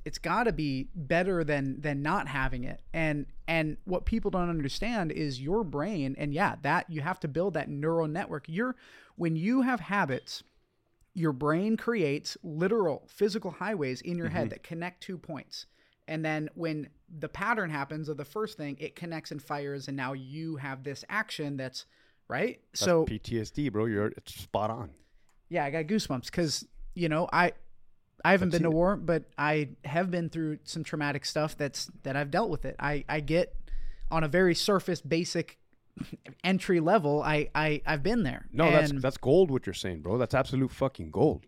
[0.06, 2.82] it's got to be better than than not having it.
[2.94, 7.28] And and what people don't understand is your brain and yeah that you have to
[7.28, 8.46] build that neural network.
[8.48, 8.76] You're
[9.16, 10.44] when you have habits
[11.14, 14.50] your brain creates literal physical highways in your head mm-hmm.
[14.50, 15.66] that connect two points.
[16.08, 16.88] And then when
[17.20, 20.84] the pattern happens of the first thing it connects and fires and now you have
[20.84, 21.86] this action that's
[22.28, 22.62] right?
[22.72, 23.86] That's so PTSD, bro.
[23.86, 24.92] You're it's spot on.
[25.50, 27.54] yeah, I got goosebumps because you know I
[28.24, 28.74] I haven't I've been to it.
[28.74, 32.76] war, but I have been through some traumatic stuff that's that I've dealt with it.
[32.80, 33.56] I I get
[34.10, 35.58] on a very surface basic
[36.44, 37.22] entry level.
[37.24, 38.48] I I I've been there.
[38.52, 39.52] No, and, that's that's gold.
[39.52, 40.18] What you're saying, bro.
[40.18, 41.46] That's absolute fucking gold.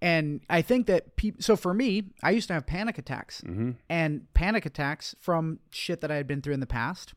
[0.00, 1.42] and I think that people.
[1.42, 3.70] So for me, I used to have panic attacks, Mm-hmm.
[3.88, 7.14] and panic attacks from shit that I had been through in the past.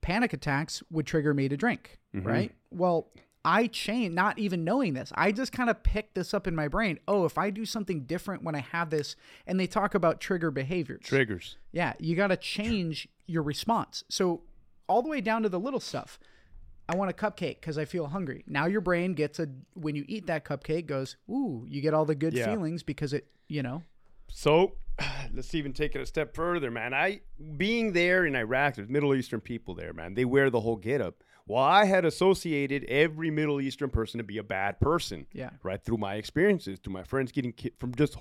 [0.00, 2.26] Panic attacks would trigger me to drink, Mm-hmm.
[2.26, 2.52] right?
[2.70, 3.08] Well,
[3.44, 5.12] I changed, not even knowing this.
[5.14, 6.98] I just kind of picked this up in my brain.
[7.08, 10.50] Oh, if I do something different when I have this, and they talk about trigger
[10.50, 11.02] behaviors.
[11.04, 11.56] Triggers.
[11.72, 14.04] Yeah, you got to change your response.
[14.08, 14.42] So,
[14.88, 16.18] all the way down to the little stuff.
[16.90, 18.44] I want a cupcake because I feel hungry.
[18.46, 22.06] Now your brain gets a when you eat that cupcake goes, ooh, you get all
[22.06, 22.46] the good Yeah.
[22.46, 23.82] feelings because it, you know,
[24.28, 24.76] So
[25.34, 26.94] let's even take it a step further, man.
[26.94, 27.20] I
[27.58, 30.14] being there in Iraq, there's Middle Eastern people there, man.
[30.14, 31.22] They wear the whole getup.
[31.48, 35.50] Well, I had associated every Middle Eastern person to be a bad person, Yeah.
[35.62, 35.82] right?
[35.82, 38.16] Through my experiences, through my friends getting ki- from just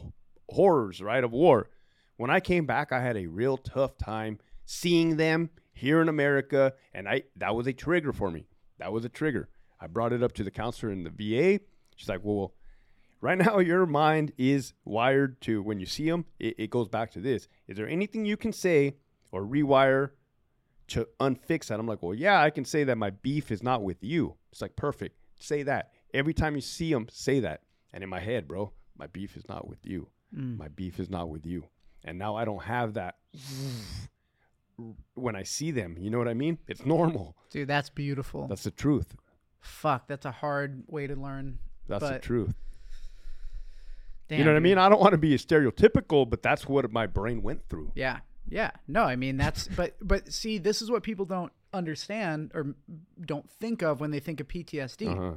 [0.49, 1.69] horrors, right, of war.
[2.15, 6.73] When I came back, I had a real tough time seeing them here in America,
[6.93, 8.47] and I that was a trigger for me.
[8.79, 9.49] That was a trigger.
[9.79, 11.59] I brought it up to the counselor in the VA.
[11.95, 12.55] She's like, "Well,
[13.21, 17.11] right now your mind is wired to when you see them, it, it goes back
[17.11, 17.47] to this.
[17.67, 18.95] Is there anything you can say
[19.31, 20.11] or rewire
[20.87, 23.83] to unfix that?" I'm like, "Well, yeah, I can say that my beef is not
[23.83, 25.17] with you." It's like perfect.
[25.39, 27.07] Say that every time you see them.
[27.11, 27.61] Say that.
[27.93, 30.09] And in my head, bro, my beef is not with you.
[30.35, 30.57] Mm.
[30.57, 31.65] My beef is not with you.
[32.03, 33.15] And now I don't have that
[35.15, 35.97] when I see them.
[35.99, 36.57] You know what I mean?
[36.67, 37.35] It's normal.
[37.49, 38.47] Dude, that's beautiful.
[38.47, 39.15] That's the truth.
[39.59, 41.59] Fuck, that's a hard way to learn.
[41.87, 42.53] That's the truth.
[44.29, 44.77] Damn, you know what I mean?
[44.77, 47.93] I don't want to be stereotypical, but that's what my brain went through.
[47.95, 48.19] Yeah.
[48.49, 48.71] Yeah.
[48.87, 52.75] No, I mean that's but but see, this is what people don't understand or
[53.19, 55.11] don't think of when they think of PTSD.
[55.11, 55.31] Uh-huh.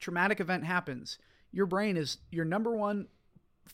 [0.00, 1.18] Traumatic event happens.
[1.52, 3.06] Your brain is your number one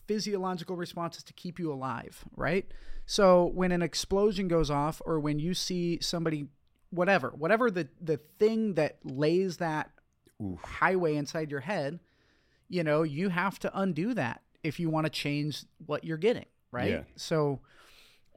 [0.06, 2.70] physiological response is to keep you alive, right?
[3.06, 6.46] So when an explosion goes off or when you see somebody
[6.90, 9.90] whatever, whatever the the thing that lays that
[10.42, 10.60] Oof.
[10.62, 12.00] highway inside your head,
[12.68, 16.46] you know, you have to undo that if you want to change what you're getting,
[16.70, 16.90] right?
[16.90, 17.02] Yeah.
[17.16, 17.60] So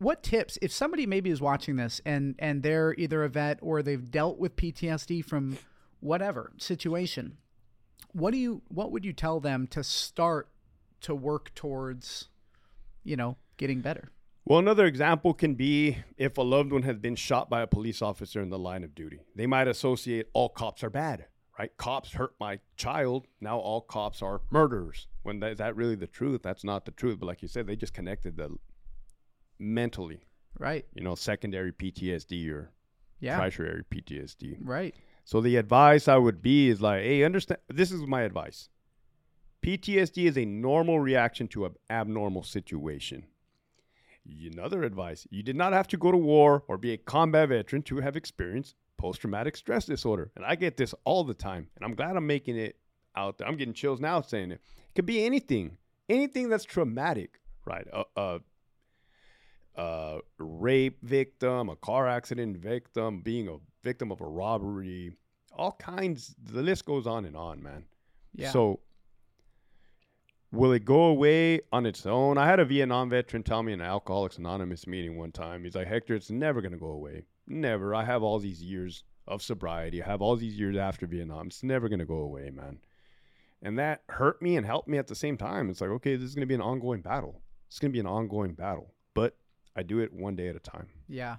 [0.04, 3.82] what tips if somebody maybe is watching this and and they're either a vet or
[3.82, 5.58] they've dealt with PTSD from
[6.00, 7.38] whatever situation,
[8.12, 10.50] what do you what would you tell them to start
[11.02, 12.30] to work towards,
[13.04, 14.12] you know, getting better?
[14.46, 18.02] Well, another example can be if a loved one has been shot by a police
[18.02, 19.22] officer in the line of duty.
[19.36, 21.72] They might associate all cops are bad, right?
[21.78, 23.28] Cops hurt my child.
[23.40, 25.08] Now all cops are murderers.
[25.22, 26.42] When that, is that really the truth?
[26.44, 27.20] That's not the truth.
[27.20, 28.58] But like you said, they just connected the
[29.64, 30.22] mentally,
[30.60, 30.86] Right.
[30.94, 32.72] you know, secondary PTSD or
[33.20, 33.40] Yeah.
[33.40, 34.58] tertiary PTSD.
[34.62, 34.94] Right.
[35.26, 37.62] So the advice I would be is like, hey, understand.
[37.70, 38.70] This is my advice.
[39.62, 43.26] PTSD is a normal reaction to an abnormal situation.
[44.26, 47.82] Another advice: you did not have to go to war or be a combat veteran
[47.84, 50.32] to have experienced post-traumatic stress disorder.
[50.36, 52.78] And I get this all the time, and I'm glad I'm making it
[53.16, 53.48] out there.
[53.48, 54.56] I'm getting chills now saying it.
[54.62, 55.78] It could be anything,
[56.10, 57.86] anything that's traumatic, right?
[57.92, 58.40] A, a,
[59.76, 65.14] a rape victim, a car accident victim, being a victim of a robbery,
[65.56, 66.36] all kinds.
[66.52, 67.86] The list goes on and on, man.
[68.36, 68.52] Yeah.
[68.52, 68.80] So,
[70.52, 72.38] will it go away on its own?
[72.38, 75.64] I had a Vietnam veteran tell me in an Alcoholics Anonymous meeting one time.
[75.64, 77.24] He's like, Hector, it's never going to go away.
[77.48, 77.94] Never.
[77.94, 80.02] I have all these years of sobriety.
[80.02, 81.48] I have all these years after Vietnam.
[81.48, 82.80] It's never going to go away, man.
[83.62, 85.70] And that hurt me and helped me at the same time.
[85.70, 87.42] It's like, okay, this is going to be an ongoing battle.
[87.68, 88.94] It's going to be an ongoing battle.
[89.14, 89.38] But
[89.76, 90.88] I do it one day at a time.
[91.08, 91.38] Yeah.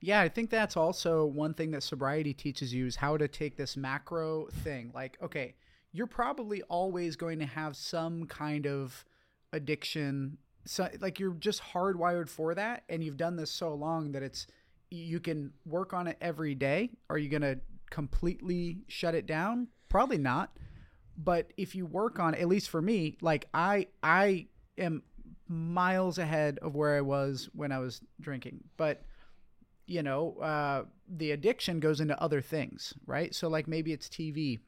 [0.00, 3.56] Yeah, I think that's also one thing that sobriety teaches you is how to take
[3.56, 4.90] this macro thing.
[4.92, 5.54] Like, okay,
[5.92, 9.04] you're probably always going to have some kind of
[9.52, 10.38] addiction.
[10.64, 12.82] So, like, you're just hardwired for that.
[12.88, 14.48] And you've done this so long that it's,
[14.90, 16.90] you can work on it every day.
[17.08, 19.68] Are you going to completely shut it down?
[19.88, 20.56] Probably not.
[21.16, 25.02] But if you work on, at least for me, like, I, I am
[25.52, 28.64] miles ahead of where I was when I was drinking.
[28.76, 29.02] But,
[29.86, 33.34] you know, uh, the addiction goes into other things, right?
[33.34, 34.60] So, like maybe it's TV,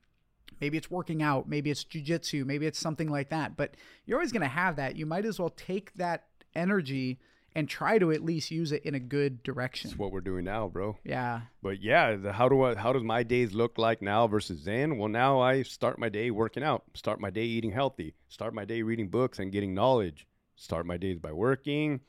[0.61, 3.57] maybe it's working out, maybe it's jujitsu, maybe it's something like that.
[3.57, 4.97] But you're always going to have that.
[4.97, 7.19] You might as well take that energy
[7.57, 9.91] and try to at least use it in a good direction.
[9.91, 10.97] It's what we're doing now, bro.
[11.05, 11.43] Yeah.
[11.63, 14.99] But yeah, the, how do I, how does my days look like now versus then?
[14.99, 18.65] Well, now I start my day working out, start my day eating healthy, start my
[18.65, 22.01] day reading books and getting knowledge, start my days by working.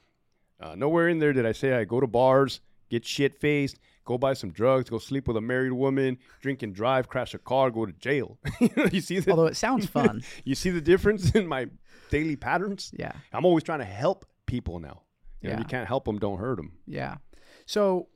[0.60, 4.18] Uh, nowhere in there did I say I go to bars, get shit faced, go
[4.18, 7.70] buy some drugs, go sleep with a married woman, drink and drive, crash a car,
[7.72, 8.38] go to jail.
[8.92, 10.24] you, see the Although it sounds fun.
[10.46, 11.68] you see the difference in my
[12.10, 12.92] daily patterns.
[12.98, 13.12] yeah.
[13.34, 15.02] I'm always trying to help people now.
[15.42, 15.60] You know, Yeah.
[15.60, 16.74] you can't help them, don't hurt them.
[16.88, 17.16] Yeah.
[17.68, 18.08] So,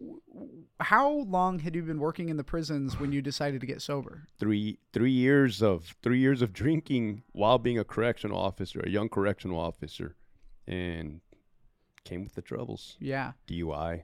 [0.80, 4.28] how long had you been working in the prisons when you decided to get sober?
[4.40, 9.10] three three years of three years of drinking while being a correctional officer, a young
[9.10, 10.16] correctional officer,
[10.70, 11.22] and
[12.06, 12.96] came with the troubles.
[13.00, 13.34] Yeah.
[13.48, 14.04] DUI.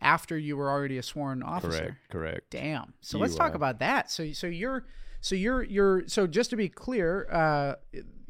[0.00, 1.78] After you were already a sworn officer.
[1.78, 2.10] Correct.
[2.10, 2.50] Correct.
[2.50, 2.94] Damn.
[3.00, 4.10] So let's talk about that.
[4.10, 4.86] So so you're
[5.20, 7.74] so you're you're so just to be clear, uh,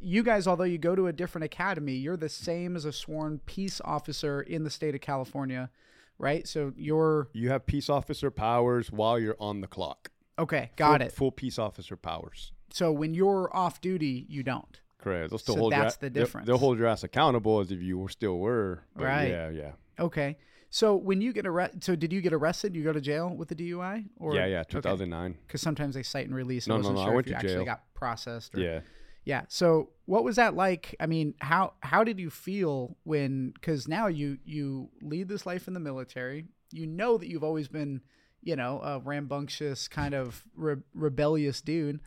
[0.01, 3.41] you guys, although you go to a different academy, you're the same as a sworn
[3.45, 5.71] peace officer in the state of California,
[6.19, 6.49] right?
[6.49, 10.11] So you're You have peace officer powers while you're on the clock.
[10.39, 10.71] okay.
[10.77, 11.13] Got full, it.
[11.13, 12.53] Full peace officer powers.
[12.71, 14.81] So when you're off duty, you don't.
[14.99, 15.31] Correct.
[15.31, 16.47] They'll still So hold that's your, the difference.
[16.47, 18.83] They'll, hold your ass accountable as if you were still were.
[18.95, 19.29] Right.
[19.29, 19.73] Yeah, yeah.
[19.99, 20.37] Okay.
[20.71, 22.77] So when you get arrested, so did you get arrested?
[22.77, 24.07] You go to jail with the DUI?
[24.19, 24.65] Or yeah, yeah.
[24.65, 25.39] 2009.
[25.47, 26.67] Because sometimes they cite and release.
[26.67, 28.55] No, I no, wasn't no, I Sure went if you to actually got processed.
[28.55, 28.81] Or, Yeah.
[29.25, 29.43] Yeah.
[29.49, 30.95] So what was that like?
[31.01, 33.51] I mean, how how did you feel when?
[33.51, 36.47] Because now you you lead this life in the military.
[36.73, 38.01] You know that you've always been,
[38.43, 42.01] you know, a rambunctious kind of re- rebellious dude,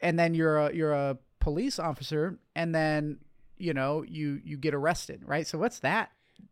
[0.00, 3.18] and then you're a you're a police officer, and then
[3.56, 5.46] you know you you get arrested, right?
[5.46, 6.10] So what's that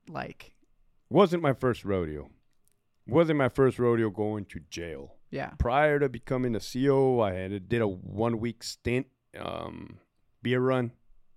[0.08, 0.52] like?
[1.10, 2.30] Wasn't my first rodeo.
[3.08, 5.16] Wasn't my first rodeo going to jail.
[5.30, 5.50] Yeah.
[5.58, 9.06] Prior to becoming a CO, I had did a one week stint
[9.38, 9.98] um,
[10.42, 10.92] beer run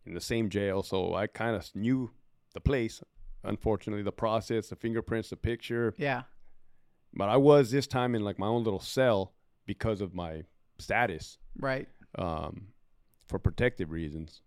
[0.05, 2.11] in the same jail, so I kind of knew
[2.53, 3.01] the place.
[3.43, 5.93] Unfortunately, the process, the fingerprints, the picture.
[5.97, 6.23] Yeah.
[7.13, 9.33] But I was this time in like my own little cell
[9.65, 10.43] because of my
[10.77, 11.87] status Right.
[12.19, 12.67] um,
[13.27, 14.41] for protective reasons.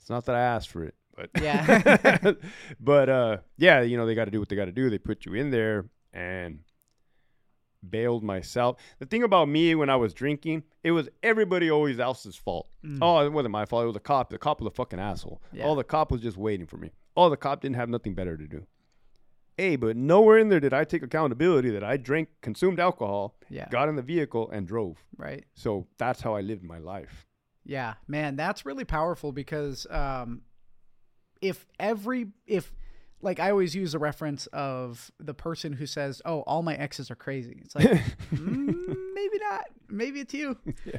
[0.00, 2.32] It's not that I asked for it, but Yeah.
[2.80, 4.90] but uh, yeah, you know they got to do what they got to do.
[4.90, 6.60] They put you in there and
[7.88, 8.76] bailed myself.
[8.98, 12.68] The thing about me when I was drinking, it was everybody always else's fault.
[12.84, 12.98] Mm.
[13.02, 13.82] Oh, it wasn't my fault.
[13.84, 14.30] It was the cop.
[14.30, 15.40] The cop was a fucking asshole.
[15.52, 15.64] Yeah.
[15.66, 16.90] Oh, the cop was just waiting for me.
[17.16, 18.66] Oh, the cop didn't have nothing better to do.
[19.56, 23.68] Hey, but nowhere in there did I take accountability that I drank, consumed alcohol, Yeah.
[23.70, 25.02] got in the vehicle, and drove.
[25.16, 25.44] Right.
[25.54, 27.25] So that's how I lived my life.
[27.66, 30.42] Yeah, man, that's really powerful because um,
[31.40, 32.72] if every if
[33.20, 37.10] like I always use a reference of the person who says, "Oh, all my exes
[37.10, 37.86] are crazy." It's like
[38.32, 40.56] mm, maybe not, maybe it's you.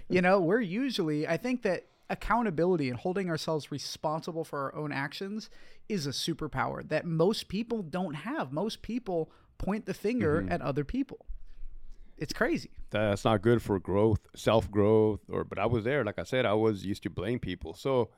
[0.10, 4.92] You know, we're usually I think that accountability and holding ourselves responsible for our own
[4.92, 5.50] actions
[5.90, 8.52] is a superpower that most people don't have.
[8.52, 11.26] Most people point the finger at other people.
[12.18, 12.72] It's crazy.
[12.90, 16.04] that's not good for growth, self growth, or but I was there.
[16.04, 17.74] Like I said, I was used to blame people.
[17.74, 18.10] So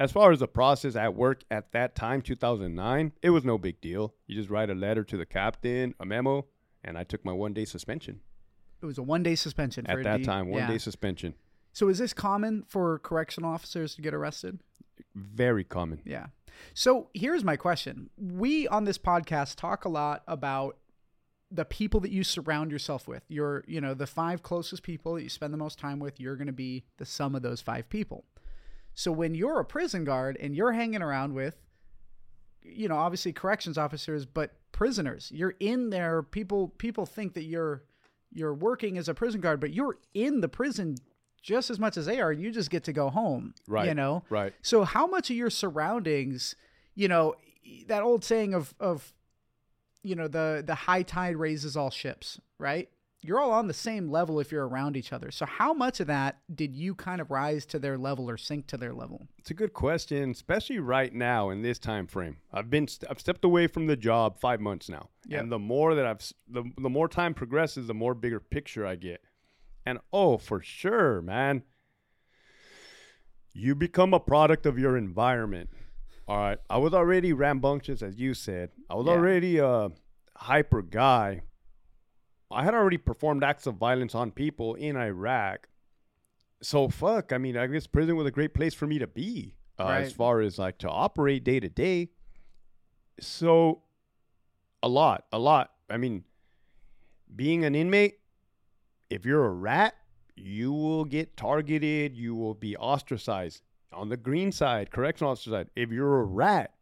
[0.00, 3.80] as far as the process at work at that time, 2009, it was no big
[3.80, 4.14] deal.
[4.26, 6.46] You just write a letter to the captain, a memo,
[6.84, 8.20] and I took my one day suspension
[8.82, 10.48] It was a one day suspension for at that D- time.
[10.50, 10.68] One yeah.
[10.68, 11.34] day suspension,
[11.72, 14.58] So is this common for correctional officers to get arrested?
[15.16, 16.00] very common.
[16.04, 16.26] Yeah.
[16.72, 18.10] So here's my question.
[18.16, 20.76] We on this podcast talk a lot about
[21.54, 23.22] the people that you surround yourself with.
[23.28, 26.36] Your, you know, the five closest people that you spend the most time with, you're
[26.36, 28.24] going to be the sum of those five people.
[28.94, 31.56] So when you're a prison guard and you're hanging around with
[32.64, 36.22] you know, obviously corrections officers, but prisoners, you're in there.
[36.22, 37.84] People people think that you're
[38.32, 40.96] you're working as a prison guard, but you're in the prison
[41.42, 42.32] just as much as they are.
[42.32, 43.54] You just get to go home.
[43.68, 43.86] Right.
[43.86, 44.24] You know?
[44.30, 44.54] Right.
[44.62, 46.56] So how much of your surroundings,
[46.94, 47.34] you know,
[47.86, 49.12] that old saying of of
[50.04, 52.88] you know, the the high tide raises all ships, right?
[53.26, 55.30] You're all on the same level if you're around each other.
[55.30, 58.66] So how much of that did you kind of rise to their level or sink
[58.66, 59.26] to their level?
[59.38, 62.36] It's a good question, especially right now in this time frame.
[62.52, 65.40] I've been st- I've stepped away from the job five months now, Yep.
[65.40, 68.96] and the more that I've the the more time progresses, the more bigger picture I
[68.96, 69.22] get.
[69.86, 71.62] And oh, for sure, man,
[73.52, 75.70] you become a product of your environment.
[76.26, 78.70] All right, I was already rambunctious, as you said.
[78.88, 79.12] I was Yeah.
[79.12, 79.90] already a
[80.36, 81.42] hyper guy.
[82.50, 85.68] I had already performed acts of violence on people in Iraq
[86.64, 87.32] so fuck.
[87.32, 90.12] I mean, I guess prison was a great place for me to be uh, as
[90.12, 92.08] far as like to operate day to day.
[93.20, 93.82] So,
[94.82, 95.72] a lot, a lot.
[95.90, 96.24] I mean,
[97.34, 98.18] being an inmate,
[99.10, 99.94] if you're a rat,
[100.36, 102.16] you will get targeted.
[102.16, 103.62] You will be ostracized.
[103.94, 106.74] On the green side, correctional officer side, if you're a rat,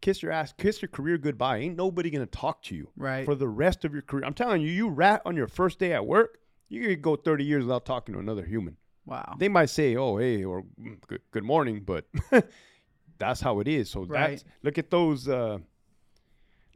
[0.00, 1.58] kiss your ass, kiss your career goodbye.
[1.58, 3.24] Ain't nobody gonna talk to you Right.
[3.24, 4.24] for the rest of your career.
[4.24, 6.38] I'm telling you, you rat on your first day at work,
[6.68, 8.76] you could go 30 years without talking to another human.
[9.06, 9.34] wow.
[9.38, 12.06] They might say, "Oh, hey," or "Mm, "Good, good morning," but
[13.18, 13.90] that's how it is.
[13.90, 14.30] So Right.
[14.30, 15.28] that's look at those.
[15.28, 15.58] Uh,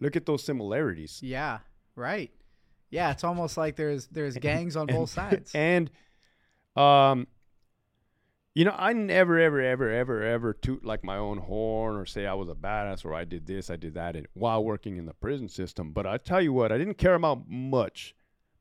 [0.00, 1.20] look at those similarities.
[1.22, 1.60] Yeah,
[1.96, 2.30] right.
[2.90, 5.52] Yeah, it's almost like there's there's gangs on both sides.
[5.54, 5.90] And,
[6.76, 7.26] um,
[8.58, 12.26] you know, I never, ever, ever, ever, ever toot like my own horn or say
[12.26, 15.14] I was a badass or I did this, I did that, while working in the
[15.14, 15.92] prison system.
[15.92, 18.16] But I tell you what, I didn't care about much.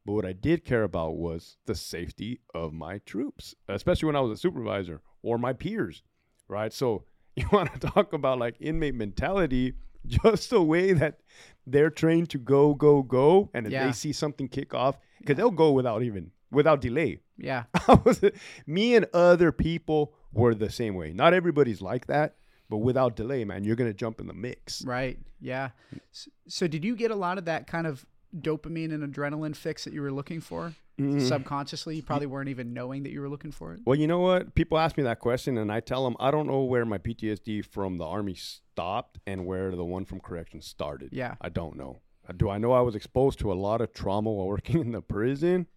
[0.06, 4.20] But what I did care about was the safety of my troops, especially when I
[4.20, 6.04] was a supervisor or my peers,
[6.48, 6.72] right?
[6.72, 7.06] So
[7.36, 9.74] you want to talk about like inmate mentality,
[10.06, 11.22] just the way that
[11.66, 13.88] they're trained to go, go, go, and if Yeah.
[13.88, 17.20] they see something kick off, because they'll go without even without delay.
[17.38, 17.64] yeah,
[18.06, 18.22] was,
[18.66, 21.14] me and other people were the same way.
[21.14, 22.36] Not everybody's like that,
[22.70, 24.84] but without delay, man, you're gonna jump in the mix.
[24.86, 25.18] right.
[25.40, 25.70] Yeah.
[26.12, 28.06] S- So did you get a lot of that kind of
[28.38, 31.22] dopamine and adrenaline fix that you were looking for Mm.
[31.22, 31.96] subconsciously?
[31.98, 33.82] You probably weren't even knowing that you were looking for it.
[33.86, 34.56] Well, you know what?
[34.56, 37.62] People ask me that question, and I tell them I don't know where my PTSD
[37.64, 41.10] from the army stopped and where the one from correction started.
[41.14, 41.36] Yeah.
[41.40, 41.98] I don't know.
[42.36, 45.02] Do I know I was exposed to a lot of trauma while working in the
[45.02, 45.68] prison?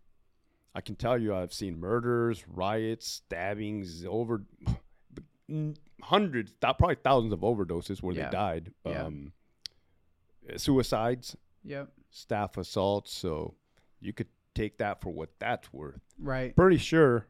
[0.74, 4.42] I can tell you I've seen murders, riots, stabbings, over
[6.02, 8.26] hundreds, probably thousands of overdoses where Yeah.
[8.26, 8.74] they died.
[8.84, 9.04] Yeah.
[9.04, 9.32] Um,
[10.56, 11.92] suicides, Yep.
[12.10, 13.12] staff assaults.
[13.12, 13.54] So
[14.00, 16.00] you could take that for what that's worth.
[16.18, 16.54] Right.
[16.54, 17.26] Pretty sure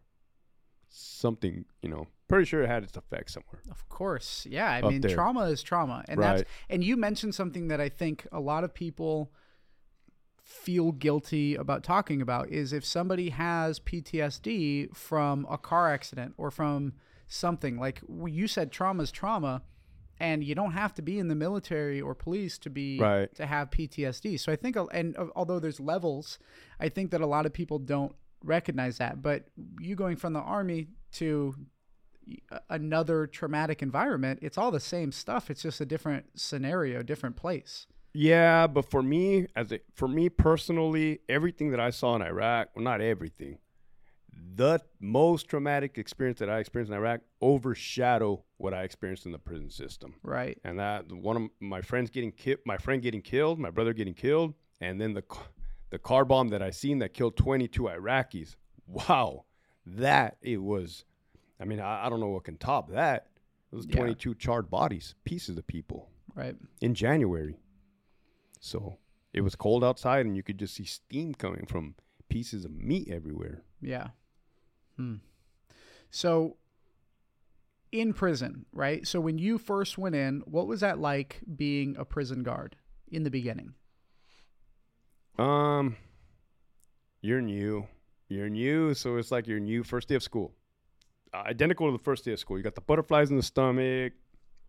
[0.88, 3.62] something, you know, pretty sure it had its effect somewhere.
[3.70, 4.46] Of course.
[4.46, 4.70] Yeah.
[4.70, 5.14] I Up mean, there.
[5.14, 6.04] trauma is trauma.
[6.08, 6.38] And Right.
[6.38, 9.32] that's and you mentioned something that I think a lot of people
[10.50, 16.50] feel guilty about talking about is if somebody has PTSD from a car accident or
[16.50, 16.92] from
[17.28, 19.62] something like you said trauma is trauma
[20.18, 23.32] and you don't have to be in the military or police to be Right.
[23.36, 24.38] to have PTSD.
[24.40, 26.38] So I think and uh, although there's levels,
[26.80, 29.22] I think that a lot of people don't recognize that.
[29.22, 29.44] But
[29.78, 31.54] you going from the army to
[32.68, 35.48] another traumatic environment, it's all the same stuff.
[35.50, 37.86] It's just a different scenario, different place.
[38.12, 42.70] Yeah, but for me, as a, for me personally, everything that I saw in Iraq,
[42.74, 43.58] well, not everything,
[44.56, 49.38] the most traumatic experience that I experienced in Iraq overshadow what I experienced in the
[49.38, 50.14] prison system.
[50.22, 50.58] Right.
[50.64, 54.14] And that one of my friends getting killed, my friend getting killed, my brother getting
[54.14, 55.22] killed, and then the
[55.90, 58.54] the car bomb that I seen that killed 22 Iraqis.
[58.86, 59.44] Wow,
[59.86, 61.04] that it was.
[61.60, 63.26] I mean, I, I don't know what can top that.
[63.72, 63.96] It was Yeah.
[63.96, 66.56] 22 charred bodies, pieces of people Right.
[66.80, 67.56] in January.
[68.60, 68.98] So
[69.32, 71.94] it was cold outside, and you could just see steam coming from
[72.28, 73.62] pieces of meat everywhere.
[73.80, 74.08] Yeah.
[74.96, 75.16] Hmm.
[76.10, 76.56] So
[77.92, 79.06] in prison, right?
[79.06, 82.76] So when you first went in, what was that like being a prison guard
[83.10, 83.74] in the beginning?
[85.38, 85.96] Um,
[87.22, 87.86] you're new.
[88.28, 90.54] You're new, so it's like your new first day of school.
[91.32, 92.58] Uh, identical to the first day of school.
[92.58, 94.12] You got the butterflies in the stomach.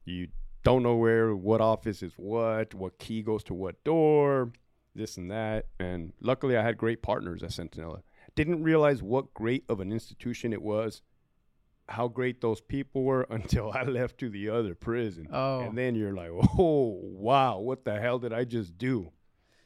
[0.06, 0.30] You
[0.64, 4.52] don't know where, what office is what, what key goes to what door,
[4.96, 5.68] this and that.
[5.80, 8.02] And luckily, I had great partners at Centinela.
[8.36, 11.02] Didn't realize what great of an institution it was,
[11.90, 15.28] how great those people were until I left to the other prison.
[15.32, 15.62] Oh.
[15.62, 19.12] And then you're like, oh, wow, what the hell did I just do?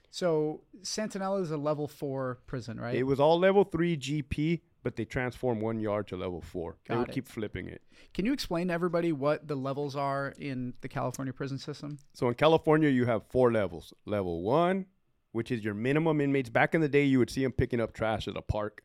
[0.10, 2.96] So Centinela is a level four prison, right?
[2.96, 6.78] It was all level three GP, but they transform one yard to level four.
[6.88, 7.14] they Got would it.
[7.14, 7.82] keep flipping it.
[8.14, 11.98] Can you explain to everybody what the levels are in the California prison system?
[12.14, 13.96] So in California, you have four levels.
[14.06, 14.86] Level one,
[15.32, 16.52] which is your minimum inmates.
[16.52, 18.84] Back in the day, you would see them picking up trash at a park,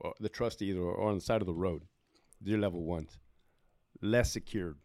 [0.00, 1.82] or the trustees, or, or on the side of the road.
[2.40, 3.18] They're level ones.
[4.00, 4.78] Less secured.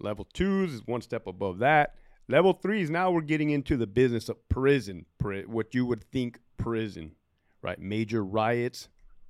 [0.00, 1.96] Level twos is one step above that.
[2.28, 6.38] Level threes, now we're getting into the business of prison, pri- what you would think
[6.56, 7.12] prison,
[7.60, 7.78] right?
[7.78, 8.88] Major riots.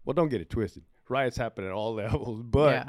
[0.09, 0.85] Well, don't get it twisted.
[1.11, 2.85] Riots happen at all levels, but yeah.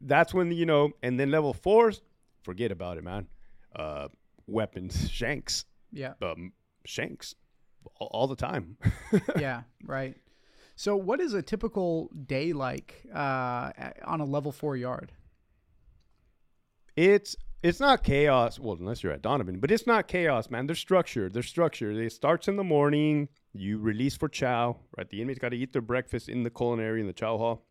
[0.00, 2.02] that's when you know and then level fours
[2.44, 3.26] forget about it man
[3.74, 4.06] uh
[4.46, 6.12] weapons shanks Yeah.
[6.22, 6.52] um
[6.84, 7.34] shanks
[7.98, 8.76] all, all the time
[9.40, 9.62] yeah.
[9.84, 10.16] Right.
[10.76, 13.72] So what is a typical day like uh,
[14.04, 15.10] on a level four yard?
[16.96, 20.76] it's it's not chaos well unless you're at donovan but it's not chaos man they're
[20.76, 25.08] structured they're structured it starts in the morning you release for chow right?
[25.08, 27.64] The inmates got to eat their breakfast in the culinary in the chow hall.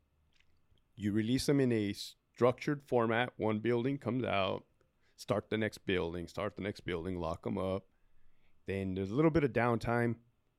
[0.96, 1.94] You release them in a
[2.34, 3.32] structured format.
[3.38, 4.64] One building comes out.
[5.16, 7.84] Start the next building start the next building lock them up.
[8.68, 10.16] Then there's a little bit of downtime.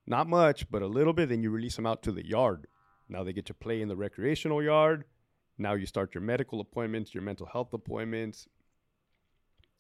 [0.06, 2.66] Not much but a little bit then you release them out to the yard.
[3.08, 5.04] Now they get to play in the recreational yard.
[5.58, 8.48] Now you start your medical appointments your mental health appointments.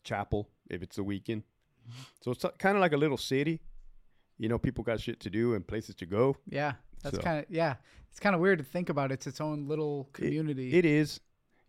[0.04, 1.42] Chapel if it's a weekend.
[2.20, 3.60] So it's kind of like a little city
[4.38, 6.72] you know people got shit to do and places to go Yeah.
[7.02, 7.74] That's So- kind of yeah.
[8.10, 9.10] It's kind of weird to think about.
[9.10, 10.74] It's its own little community.
[10.74, 11.18] It is.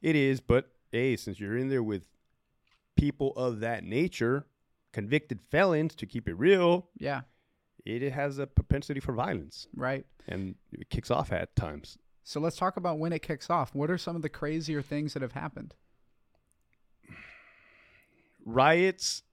[0.02, 0.42] It is.
[0.42, 2.06] But hey, since you're in there with
[2.98, 4.46] people of that nature,
[4.92, 7.22] convicted felons, to keep it real, yeah.
[7.86, 10.06] it has a propensity for violence Right.
[10.28, 11.98] and it kicks off at times.
[12.26, 13.74] So let's talk about when it kicks off.
[13.74, 15.74] What are some of the crazier things that have happened?
[18.46, 19.24] Riots.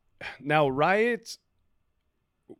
[0.40, 1.38] Now, riots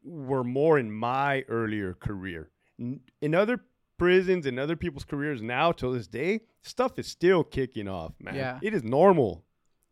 [0.02, 2.50] were more in my earlier career.
[2.78, 3.64] In other
[3.98, 8.34] prisons and other people's careers now, till this day, stuff is still kicking off, man.
[8.34, 8.58] Yeah.
[8.62, 9.44] It is normal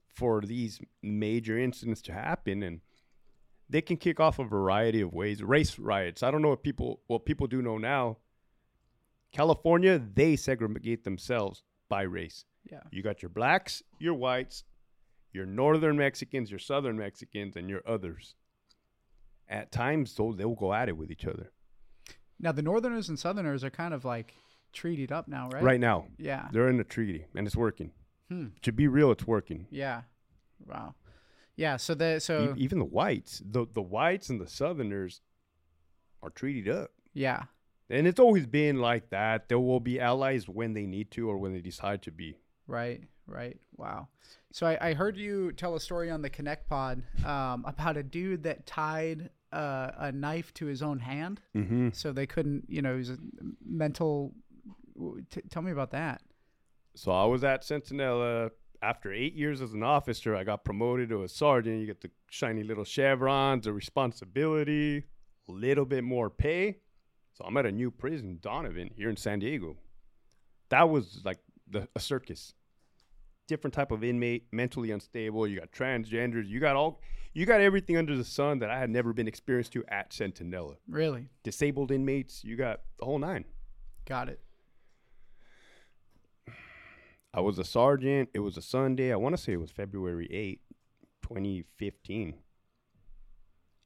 [0.06, 2.80] for these major incidents to happen and
[3.70, 5.42] they can kick off a variety of ways.
[5.42, 6.22] Race riots.
[6.22, 8.16] I don't know what people what people do know now.
[9.32, 12.46] California, they segregate themselves by race.
[12.70, 12.80] Yeah.
[12.90, 14.64] You got your blacks, your whites,
[15.32, 18.34] your northern Mexicans, your southern Mexicans, and your others.
[19.48, 21.50] At times, though, they'll go at it with each other.
[22.40, 24.34] Now the Northerners and Southerners are kind of like
[24.72, 25.62] treated up now, right?
[25.62, 26.48] Right now, Yeah.
[26.52, 27.90] they're in a treaty and it's working.
[28.28, 28.48] Hmm.
[28.62, 29.66] To be real, it's working.
[29.70, 30.02] Yeah.
[30.66, 30.94] Wow.
[31.56, 31.78] Yeah.
[31.78, 35.20] So the E- so even the whites, the the whites and the Southerners
[36.22, 36.90] are treated up.
[37.14, 37.44] yeah.
[37.90, 39.48] And it's always been like that.
[39.48, 42.36] There will be allies when they need to or when they decide to be.
[42.66, 43.56] Right, right.
[43.78, 44.08] Wow.
[44.52, 48.02] So I, I heard you tell a story on the Connect Pod um, about a
[48.02, 51.88] dude that tied uh, a knife to his own hand, Mm-hmm.
[51.92, 53.18] so they couldn't, you know, he was a
[53.64, 54.32] mental.
[55.30, 56.22] T- tell me about that.
[56.94, 58.50] So I was at Centinela.
[58.80, 61.80] After eight years as an officer, I got promoted to a sergeant.
[61.80, 64.98] You get the shiny little chevrons, the responsibility,
[65.48, 66.78] a little bit more pay.
[67.34, 69.76] So I'm at a new prison, Donovan, here in San Diego.
[70.68, 71.38] That was like
[71.68, 72.54] the, a circus.
[73.48, 75.46] Different type of inmate, mentally unstable.
[75.46, 76.48] You got transgenders.
[76.48, 77.00] You got all.
[77.32, 80.76] You got everything under the sun that I had never been experienced to at Centinela.
[80.88, 82.44] Really Disabled inmates.
[82.44, 83.44] You got the whole nine.
[84.04, 84.40] got it.
[87.34, 88.30] I was a sergeant.
[88.34, 89.12] It was a Sunday.
[89.12, 90.60] I want to say it was February 8,
[91.22, 92.34] 2015.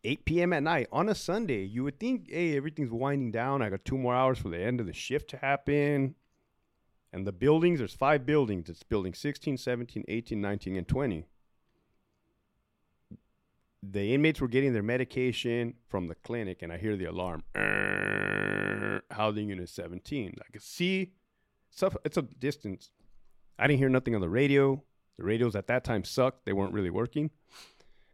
[0.04, 0.52] 8 p.m.
[0.52, 1.62] at night on a Sunday.
[1.64, 3.62] You would think, hey, everything's winding down.
[3.62, 6.14] I got two more hours for the end of the shift to happen.
[7.12, 8.70] And the buildings, there's five buildings.
[8.70, 11.26] It's building 16, 17, 18, 19, and 20.
[13.82, 17.42] The inmates were getting their medication from the clinic, and I hear the alarm.
[19.10, 20.36] Housing unit 17.
[20.40, 21.12] I could see
[21.70, 21.96] stuff.
[22.04, 22.90] It's a distance.
[23.58, 24.82] I didn't hear nothing on the radio.
[25.18, 26.46] The radios at that time sucked.
[26.46, 27.30] They weren't really working.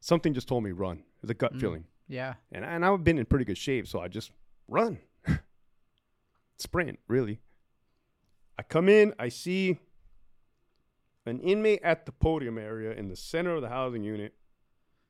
[0.01, 0.99] Something just told me run.
[0.99, 1.61] It was a gut Mm.
[1.61, 1.85] feeling.
[2.09, 2.35] Yeah.
[2.51, 4.33] And, and I've been in pretty good shape, so I just
[4.67, 4.99] run.
[6.59, 7.41] Sprint, really.
[8.59, 9.79] I come in, I see
[11.27, 14.35] an inmate at the podium area in the center of the housing unit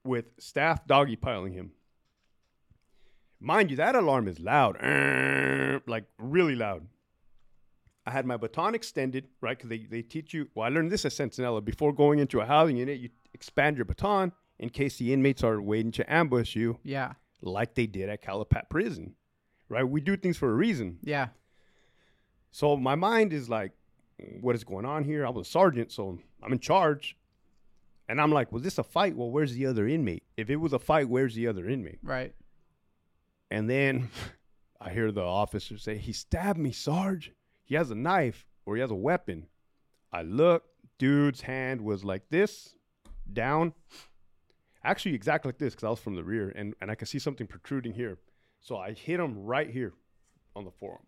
[0.05, 1.72] with staff doggy piling him.
[3.40, 4.76] Mind you, that alarm is loud,
[5.86, 6.86] like really loud.
[8.05, 9.57] I had my baton extended, right?
[9.57, 10.49] Because they, they teach you.
[10.55, 11.64] Well, I learned this at Centinela.
[11.64, 15.61] Before going into a housing unit, you expand your baton in case the inmates are
[15.61, 17.12] waiting to ambush you, Yeah.
[17.42, 19.14] like they did at Calipat Prison,
[19.68, 19.84] right?
[19.84, 20.99] We do things for a reason.
[21.03, 21.28] Yeah.
[22.51, 23.72] So my mind is like,
[24.40, 25.26] what is going on here?
[25.26, 27.16] I was a sergeant, so I'm in charge.
[28.09, 29.16] And I'm like, was this a fight?
[29.16, 30.22] Well, where's the other inmate?
[30.36, 31.99] If it was a fight, where's the other inmate?
[32.03, 32.34] Right.
[33.51, 34.09] And then
[34.80, 37.32] I hear the officer say, he stabbed me, Sarge.
[37.64, 39.46] He has a knife or he has a weapon.
[40.11, 40.64] I look,
[40.99, 42.74] dude's hand was like this,
[43.30, 43.74] down.
[44.82, 47.18] Actually, exactly like this because I was from the rear and, and I could see
[47.18, 48.16] something protruding here.
[48.61, 49.92] So I hit him right here
[50.57, 51.03] on the forearm.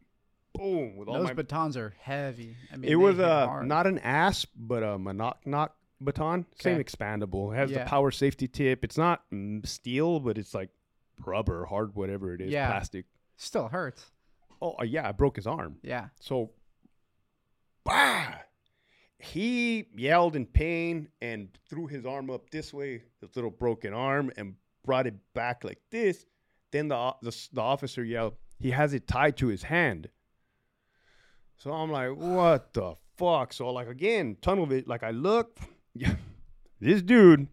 [0.54, 0.96] Boom.
[0.96, 2.56] With all Those my batons are heavy.
[2.72, 3.66] I mean, it was uh, hard.
[3.68, 6.46] not an asp, but a knock knock baton.
[6.60, 7.52] Same expandable.
[7.52, 7.84] It has Yeah.
[7.84, 8.84] the power safety tip.
[8.84, 10.70] It's not mm, steel, but it's like
[11.24, 12.66] rubber, hard, whatever it is, Yeah.
[12.70, 13.06] plastic.
[13.36, 14.10] still hurts.
[14.60, 15.78] Oh uh, yeah, I broke his arm.
[15.82, 16.08] Yeah.
[16.20, 16.50] So,
[17.84, 18.34] bah!
[19.18, 24.32] He yelled in pain and threw his arm up this way, his little broken arm,
[24.36, 26.24] and brought it back like this.
[26.72, 30.08] Then the, o- the s- the officer yelled, "He has it tied to his hand."
[31.62, 34.86] So I'm like, "What the fuck?" So like again, tunnel vision.
[34.88, 35.58] Like I look,
[35.94, 36.14] yeah,
[36.80, 37.48] this dude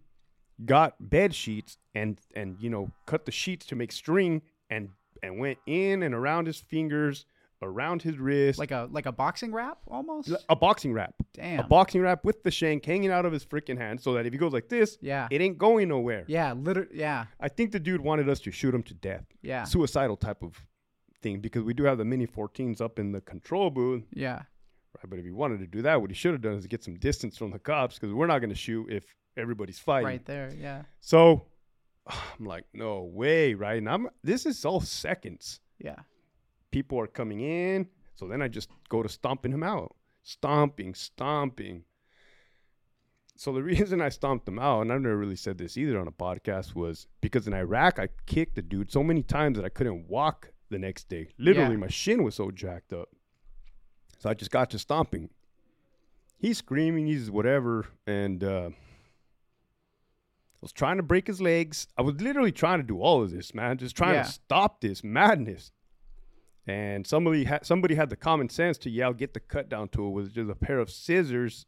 [0.66, 4.90] got bed sheets and and you know cut the sheets to make string and
[5.22, 7.26] and went in and around his fingers,
[7.62, 10.32] around his wrist, Like a like a boxing wrap almost.
[10.48, 11.14] a boxing wrap.
[11.34, 11.60] Damn.
[11.60, 14.32] A boxing wrap with the shank hanging out of his freaking hand, so that if
[14.32, 15.28] he goes like this, yeah.
[15.32, 16.24] it ain't going nowhere.
[16.28, 16.54] yeah.
[16.54, 16.90] literally.
[16.94, 17.26] Yeah.
[17.42, 19.66] I think the dude wanted us to shoot him to death, Yeah.
[19.66, 20.54] suicidal type of
[21.36, 24.04] because we do have the Mini 14s up in the control booth.
[24.14, 24.42] Yeah.
[24.96, 26.84] Right, but if he wanted to do that, what he should have done is get
[26.84, 29.06] some distance from the cops, because we're not going to shoot if
[29.36, 30.08] everybody's fighting.
[30.08, 30.52] Right there.
[30.60, 30.84] Yeah.
[31.02, 31.46] So
[32.08, 33.78] I'm like, no way, right?
[33.78, 35.60] And I'm this is all seconds.
[35.80, 36.00] Yeah.
[36.72, 41.84] People are coming in, so then I just go to stomping him out, stomping, stomping.
[43.36, 46.08] So the reason I stomped him out, and I've never really said this either on
[46.08, 49.70] a podcast, was because in Iraq I kicked the dude so many times that I
[49.70, 51.30] couldn't walk the next day.
[51.38, 51.78] Literally, Yeah.
[51.80, 53.10] my shin was so jacked up.
[54.20, 55.30] So I just got to stomping.
[56.38, 61.88] He's screaming, he's whatever, and uh, I was trying to break his legs.
[61.98, 64.24] I was literally trying to do all of this, man, just trying Yeah.
[64.24, 65.72] to stop this madness.
[66.66, 70.12] And somebody had somebody had the common sense to yell, "Get the cut down tool!"
[70.14, 71.66] with just a pair of scissors.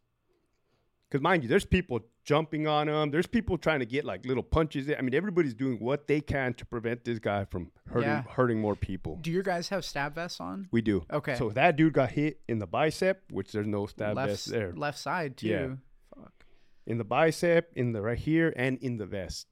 [1.09, 3.09] Because mind you, there's people jumping on him.
[3.09, 4.87] There's people trying to get like little punches.
[4.95, 8.23] I mean, everybody's doing what they can to prevent this guy from hurting Yeah.
[8.29, 9.17] hurting more people.
[9.19, 10.67] Do your guys have stab vests on?
[10.71, 11.03] We do.
[11.11, 11.35] Okay.
[11.35, 14.71] So that dude got hit in the bicep, which there's no stab left vest there.
[14.75, 15.47] left side too.
[15.47, 15.67] Yeah.
[16.15, 16.45] Fuck.
[16.85, 19.47] In the bicep, in the right here, and in the vest.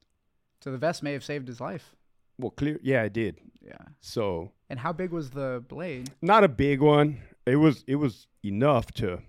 [0.61, 1.95] So the vest may have saved his life.
[2.39, 2.79] Well, clear.
[2.83, 3.37] Yeah, it did.
[3.63, 3.77] Yeah.
[3.99, 6.11] So And how big was the blade?
[6.21, 7.21] not a big one.
[7.47, 9.23] It was it was enough to.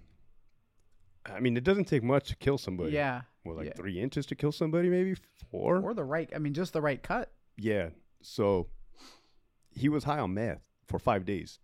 [1.32, 2.92] I mean, it doesn't take much to kill somebody.
[2.92, 3.22] Yeah.
[3.44, 3.72] Well, like yeah.
[3.74, 5.16] three inches to kill somebody, maybe
[5.50, 5.80] four.
[5.80, 6.30] Or the right.
[6.34, 7.32] I mean, just the right cut.
[7.56, 7.90] Yeah.
[8.20, 8.68] So
[9.70, 11.58] he was high on meth for five days.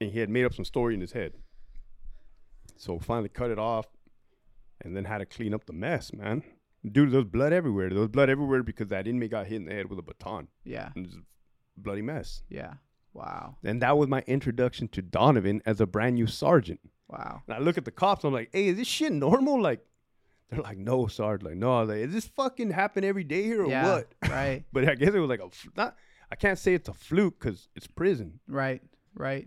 [0.00, 1.32] And he had made up some story in his head.
[2.76, 3.86] So finally cut it off
[4.80, 6.42] and then had to clean up the mess, man.
[6.84, 7.90] Dude, there was blood everywhere.
[7.90, 10.48] There was blood everywhere because that inmate got hit in the head with a baton.
[10.64, 10.90] Yeah.
[10.96, 11.20] And it's a
[11.76, 12.42] bloody mess.
[12.48, 12.74] Yeah.
[13.14, 13.56] Wow.
[13.62, 16.80] And that was my introduction to Donovan as a brand new sergeant.
[17.08, 17.42] Wow.
[17.46, 19.60] And I look at the cops, I'm like, hey, is this shit normal?
[19.60, 19.84] Like,
[20.50, 21.42] they're like, no, Sarge.
[21.42, 23.94] Like, no, like, is this fucking happen every day here or yeah.
[23.94, 24.12] what?
[24.30, 24.64] Right.
[24.72, 25.96] But I guess it was like a not.
[26.30, 28.40] I can't say it's a fluke because it's prison.
[28.48, 28.80] Right,
[29.14, 29.46] right.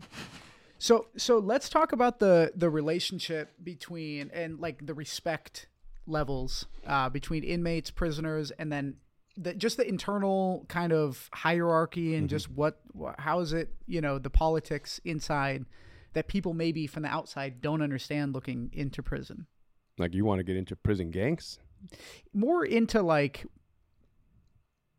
[0.78, 5.68] So so let's talk about the the relationship between and like the respect
[6.06, 8.98] levels uh, between inmates, prisoners, and then
[9.38, 14.02] the, just the internal kind of hierarchy and just what, what how is it you
[14.02, 15.66] know the politics inside
[16.16, 19.46] that people maybe from the outside don't understand looking into prison.
[19.98, 21.60] Like you want to get into prison gangs?
[22.34, 23.46] More into like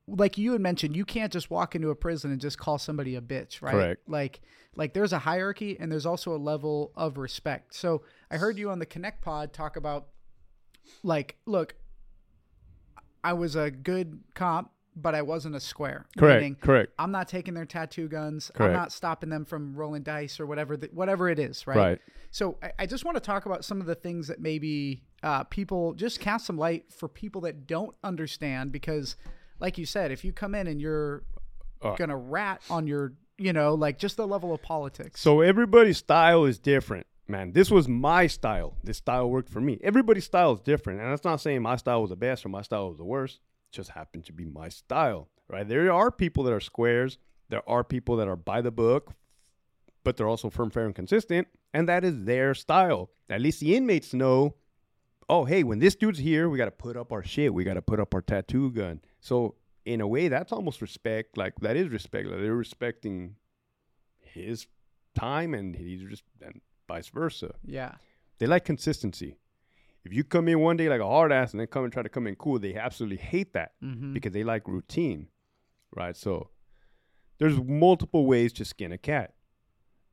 [0.08, 3.16] like you had mentioned, you can't just walk into a prison and just call somebody
[3.16, 3.72] a bitch, right?
[3.72, 4.08] Correct.
[4.08, 4.40] Like
[4.76, 7.74] like there's a hierarchy and there's also a level of respect.
[7.74, 10.08] So I heard you on the Connect Pod talk about
[11.02, 11.74] like, look,
[13.24, 16.06] I was a good cop, but I wasn't a square.
[16.16, 16.40] Correct.
[16.40, 16.92] Meaning, correct.
[16.98, 18.50] I'm not taking their tattoo guns.
[18.54, 18.70] Correct.
[18.70, 21.76] I'm not stopping them from rolling dice or whatever, the, whatever it is, right?
[21.76, 21.98] Right.
[22.30, 25.44] So I, I just want to talk about some of the things that maybe uh,
[25.44, 29.16] people just cast some light for people that don't understand because,
[29.60, 31.22] like you said, if you come in and you're
[31.82, 31.94] Uh.
[31.96, 35.20] gonna rat on your, you know, like just the level of politics.
[35.20, 37.52] So everybody's style is different, man.
[37.52, 38.76] This was my style.
[38.82, 39.78] This style worked for me.
[39.82, 42.62] Everybody's style is different, and that's not saying my style was the best or my
[42.62, 43.40] style was the worst.
[43.72, 45.66] Just happened to be my style, right?
[45.68, 47.18] There are people that are squares.
[47.48, 49.12] There are people that are by the book,
[50.04, 53.10] but they're also firm, fair, and consistent, and that is their style.
[53.28, 54.54] At least the inmates know.
[55.28, 57.52] Oh, hey, when this dude's here, we got to put up our shit.
[57.52, 59.00] We got to put up our tattoo gun.
[59.20, 61.36] So in a way, that's almost respect.
[61.36, 62.28] Like that is respect.
[62.28, 63.34] Like, they're respecting
[64.20, 64.66] his
[65.16, 67.54] time and he's just and vice versa.
[67.64, 67.96] yeah,
[68.38, 69.36] They like consistency.
[70.06, 72.04] If you come in one day like a hard ass and then come and try
[72.04, 74.12] to come in cool, they absolutely hate that mm-hmm.
[74.12, 75.26] because they like routine,
[75.96, 76.16] right?
[76.16, 76.50] So
[77.38, 79.34] there's multiple ways to skin a cat,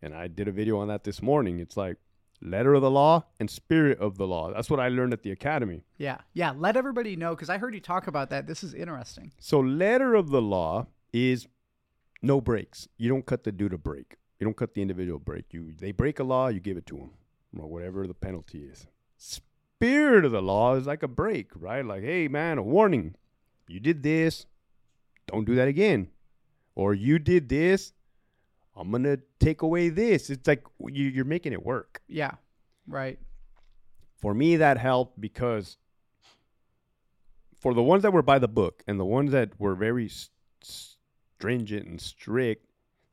[0.01, 1.59] and I did a video on that this morning.
[1.59, 1.97] It's like
[2.41, 4.51] letter of the law and spirit of the law.
[4.51, 5.83] That's what I learned at the academy.
[5.99, 6.53] yeah, yeah.
[6.57, 8.47] Let everybody know because I heard you talk about that.
[8.47, 9.31] This is interesting.
[9.39, 11.47] So letter of the law is
[12.23, 12.87] no breaks.
[12.97, 14.17] You don't cut the dude a break.
[14.39, 15.53] You don't cut the individual break.
[15.53, 17.11] You they break a law, you give it to them,
[17.59, 18.87] or whatever the penalty is.
[19.17, 19.52] Spirit
[19.83, 21.85] of the law is like a break, right?
[21.85, 23.15] Like, hey man, a warning.
[23.67, 24.45] You did this,
[25.27, 26.07] don't do that again.
[26.75, 27.93] Or you did this,
[28.75, 30.29] I'm gonna take away this.
[30.29, 32.01] It's like you, you're making it work.
[32.07, 32.31] Yeah,
[32.87, 33.19] right.
[34.15, 35.77] For me, that helped because
[37.59, 40.09] for the ones that were by the book and the ones that were very
[40.61, 42.67] stringent and strict,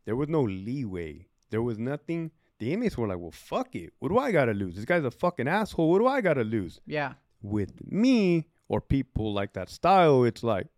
[0.05, 1.27] there was no leeway.
[1.51, 2.31] There was nothing.
[2.61, 3.93] The inmates were like, well, fuck it.
[3.99, 4.77] What do I got to lose?
[4.77, 5.91] This guy's a fucking asshole.
[5.91, 6.81] What do I got to lose?
[6.87, 10.69] Yeah, With me or people like that style, it's like,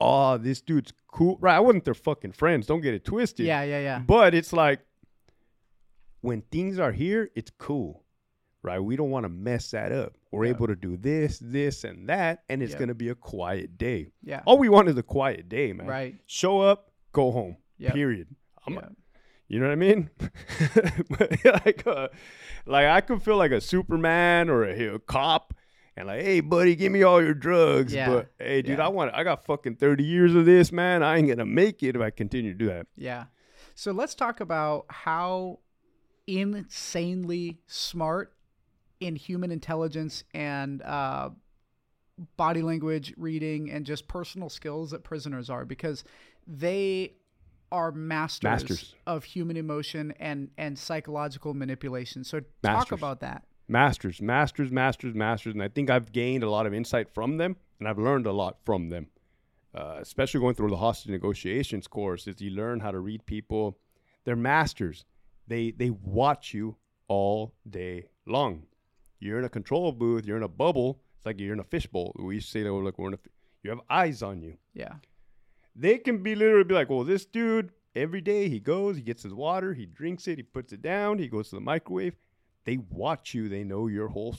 [0.00, 1.38] oh, this dude's cool.
[1.40, 1.56] Right.
[1.56, 2.66] I wasn't their fucking friends.
[2.66, 3.46] Don't get it twisted.
[3.46, 3.98] yeah, yeah, yeah.
[4.00, 4.80] But it's like
[6.20, 8.02] when things are here, it's cool,
[8.62, 8.78] right?
[8.78, 10.16] We don't want to mess that up.
[10.32, 10.50] We're Yeah.
[10.50, 12.78] able to do this, this, and that, and it's Yeah.
[12.80, 14.10] gonna be a quiet day.
[14.22, 15.86] Yeah, All we want is a quiet day, man.
[15.86, 16.16] right.
[16.26, 17.56] Show up, go home.
[17.78, 17.92] Yeah.
[17.92, 18.28] Period.
[18.66, 18.88] I'm, yeah.
[19.50, 20.10] You know what I mean?
[21.44, 22.06] like, uh,
[22.66, 25.54] like I could feel like a Superman or a, a cop.
[25.96, 27.92] And like, hey, buddy, give me all your drugs.
[27.92, 28.08] Yeah.
[28.08, 28.86] But hey, dude, Yeah.
[28.86, 29.12] I want.
[29.12, 31.02] I got fucking thirty years of this, man.
[31.02, 32.86] I ain't gonna make it if I continue to do that.
[32.96, 33.24] Yeah.
[33.74, 35.58] So let's talk about how
[36.28, 38.32] insanely smart
[39.00, 41.30] in human intelligence and uh,
[42.36, 46.04] body language reading and just personal skills that prisoners are because
[46.46, 47.14] they
[47.72, 48.94] are masters, Masters.
[49.06, 52.24] of human emotion and and psychological manipulation.
[52.24, 53.44] So talk about that.
[53.68, 57.56] masters, masters, masters, masters, and I think I've gained a lot of insight from them,
[57.78, 59.06] and I've learned a lot from them.
[59.72, 63.78] Uh, especially going through the hostage negotiations course, is you learn how to read people.
[64.24, 65.04] They're masters.
[65.46, 68.66] They they watch you all day long.
[69.20, 70.26] You're in a control booth.
[70.26, 71.00] You're in a bubble.
[71.18, 72.16] It's like you're in a fishbowl.
[72.18, 73.18] We used to say that we're like we're in a.
[73.62, 74.54] You have eyes on you.
[74.74, 74.94] Yeah.
[75.74, 79.22] They can be literally be like, well, this dude every day he goes, he gets
[79.22, 82.16] his water, he drinks it, he puts it down, he goes to the microwave.
[82.64, 83.48] They watch you.
[83.48, 84.36] They know your whole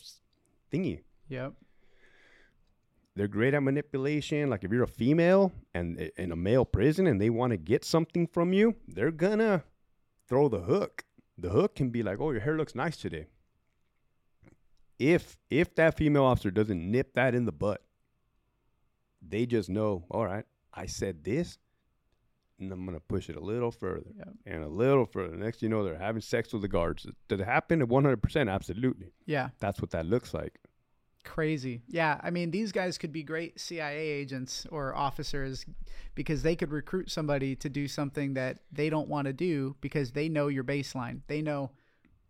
[0.72, 1.02] thingy.
[1.30, 1.54] Yep.
[3.16, 4.50] they're great at manipulation.
[4.50, 7.58] Like if you're a female and eh, in a male prison and they want to
[7.58, 9.64] get something from you, they're gonna
[10.28, 11.04] throw the hook.
[11.38, 13.28] The hook can be like, "Oh, your hair looks nice today."
[15.00, 17.84] If if that female officer doesn't nip that in the butt,
[19.22, 21.58] they just know, all right, I said this,
[22.60, 24.34] and I'm gonna push it a little further Yep.
[24.46, 25.36] and a little further.
[25.36, 27.08] Next, you know, they're having sex with the guards.
[27.28, 27.88] Does it happen?
[27.88, 29.12] 100 percent, absolutely.
[29.26, 29.50] Yeah.
[29.60, 30.60] That's what that looks like.
[31.24, 31.84] Crazy.
[31.88, 32.20] Yeah.
[32.24, 35.66] I mean, these guys could be great CIA agents or officers
[36.16, 40.12] because they could recruit somebody to do something that they don't want to do because
[40.14, 41.22] they know your baseline.
[41.28, 41.72] They know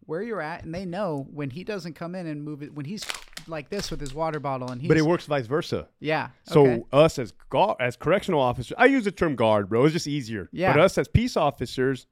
[0.08, 2.86] where you're at and they know when he doesn't come in and move it, when
[2.86, 3.06] he's
[3.48, 5.88] like this with his water bottle and he's, But it works vice versa.
[6.00, 6.30] yeah.
[6.44, 6.84] So okay.
[6.92, 9.86] us as guard, as correctional officers, I use the term guard, bro.
[9.86, 10.50] It's just easier.
[10.52, 10.74] Yeah.
[10.74, 12.08] But us as peace officers,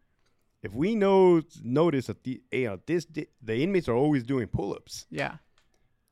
[0.64, 3.28] if we know notice that the you know, this the
[3.64, 5.06] inmates are always doing pull-ups.
[5.10, 5.36] yeah.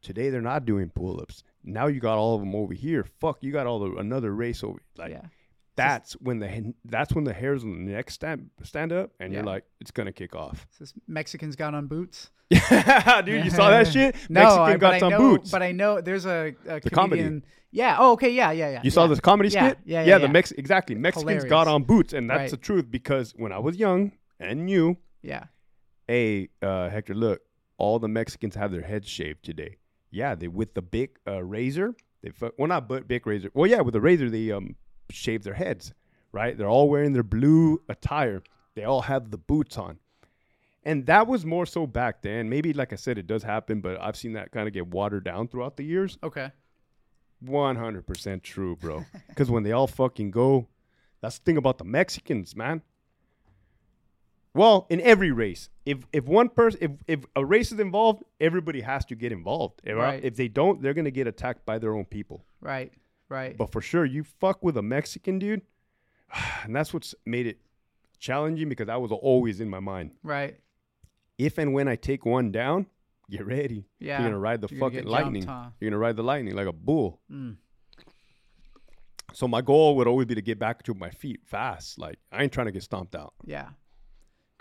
[0.03, 1.43] Today they're not doing pull-ups.
[1.63, 3.03] Now you got all of them over here.
[3.19, 4.79] Fuck, you got all the another race over.
[4.95, 5.25] Like yeah.
[5.77, 9.43] That's when the that's when the hairs on the neck stand stand up, and you're
[9.43, 10.67] like, it's gonna kick off.
[10.79, 12.31] This Mexicans got on boots.
[12.49, 14.15] Dude, you saw that shit?
[14.29, 15.51] No, Mexican I, got but some I know, boots.
[15.51, 17.41] But I know there's a, a The comedy.
[17.71, 17.97] Yeah.
[17.99, 18.29] Oh, okay.
[18.31, 18.51] Yeah.
[18.51, 18.69] Yeah.
[18.69, 18.81] Yeah.
[18.83, 19.79] You saw this comedy Yeah, skit?
[19.85, 20.31] yeah, yeah, the yeah.
[20.31, 20.95] Mex exactly.
[20.95, 22.51] Mexicans got on boots, and that's Right.
[22.51, 25.45] the truth because when I was young and new, Yeah.
[26.07, 27.41] hey, uh, Hector, look,
[27.77, 29.75] all the Mexicans have their heads shaved today.
[30.09, 31.93] Yeah, they with the big uh, razor.
[32.23, 33.51] They well, not but big razor.
[33.53, 34.75] Well, yeah, with the razor they um
[35.09, 35.93] shave their heads.
[36.31, 36.57] Right?
[36.57, 38.43] They're all wearing their blue attire.
[38.75, 39.97] They all have the boots on.
[40.83, 42.47] And that was more so back then.
[42.49, 45.23] Maybe, like I said, it does happen, but I've seen that kind of get watered
[45.23, 46.17] down throughout the years.
[46.23, 46.51] Okay.
[47.43, 49.05] 100% true, bro.
[49.29, 50.67] Because when they all fucking go,
[51.21, 52.81] that's the thing about the Mexicans, man.
[54.53, 58.81] Well, in every race, if if one person, if if a race is involved, everybody
[58.81, 59.81] has to get involved.
[59.85, 60.23] Eh, if, Right.
[60.23, 62.43] if they don't, they're gonna get attacked by their own people.
[62.59, 62.91] Right.
[63.29, 63.57] Right.
[63.57, 65.61] But for sure, you fuck with a Mexican dude,
[66.63, 67.59] and that's what's made it
[68.19, 70.11] challenging because that was always in my mind.
[70.23, 70.55] right.
[71.37, 72.87] If and when I take one down,
[73.29, 73.85] get ready.
[73.99, 74.19] Yeah.
[74.19, 75.43] You're gonna ride the You're fucking jumped, lightning.
[75.43, 75.69] huh?
[75.79, 77.19] You're gonna ride the lightning like a bull.
[77.31, 77.57] Mm.
[79.33, 81.99] So my goal would always be to get back to my feet fast.
[81.99, 83.33] Like I ain't trying to get stomped out.
[83.45, 83.69] Yeah.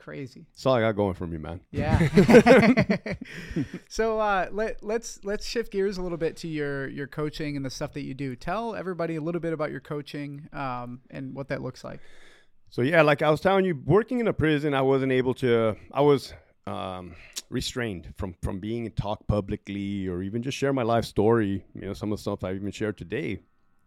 [0.07, 0.47] Crazy.
[0.53, 1.59] That's all I got going for me, man.
[1.73, 1.99] Yeah.
[3.89, 7.67] so uh, let let's let's shift gears a little bit to your your coaching and
[7.67, 8.37] the stuff that you do.
[8.37, 11.99] Tell everybody a little bit about your coaching um, and what that looks like.
[12.71, 15.75] So yeah, like I was telling you, working in a prison, I wasn't able to.
[15.93, 16.33] I was
[16.69, 17.17] um,
[17.51, 21.65] restrained from from being talk publicly or even just share my life story.
[21.75, 23.41] You know, some of the stuff I've even shared today.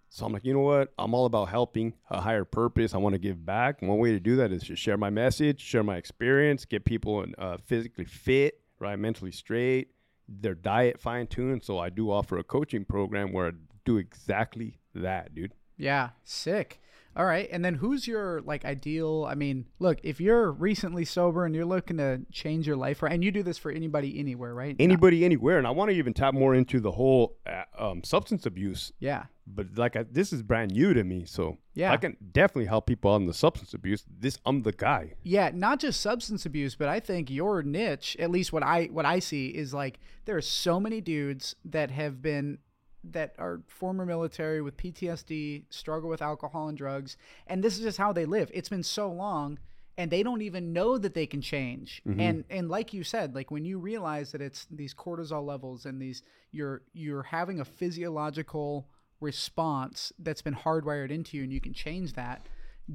[0.09, 0.91] So I'm like, you know what?
[0.97, 2.93] I'm all about helping a higher purpose.
[2.93, 3.81] I want to give back.
[3.81, 7.25] One way to do that is to share my message, share my experience, get people
[7.37, 9.89] uh, physically fit, right, mentally straight,
[10.27, 11.63] their diet fine tuned.
[11.63, 13.51] So I do offer a coaching program where I
[13.85, 15.53] do exactly that, dude.
[15.77, 16.81] Yeah, sick.
[17.15, 19.25] All right, and then who's your like ideal?
[19.29, 23.11] I mean, look, if you're recently sober and you're looking to change your life, right,
[23.11, 24.77] and you do this for anybody anywhere, right?
[24.79, 28.03] Not- Anybody, anywhere, and I want to even tap more into the whole uh, um,
[28.03, 31.91] substance abuse yeah, but like I, this is brand new to me so Yeah.
[31.91, 35.79] i can definitely help people on the substance abuse this i'm the guy yeah, not
[35.79, 39.47] just substance abuse, but I think your niche, at least what I what I see,
[39.47, 42.59] is like there are so many dudes that have been
[43.03, 47.97] that are former military with PTSD, struggle with alcohol and drugs, and this is just
[47.97, 48.51] how they live.
[48.53, 49.57] It's been so long
[49.99, 52.01] and they don't even know that they can change.
[52.07, 52.19] Mm-hmm.
[52.21, 56.01] And and like you said, like when you realize that it's these cortisol levels and
[56.01, 58.87] these you're you're having a physiological
[59.19, 62.47] response that's been hardwired into you and you can change that.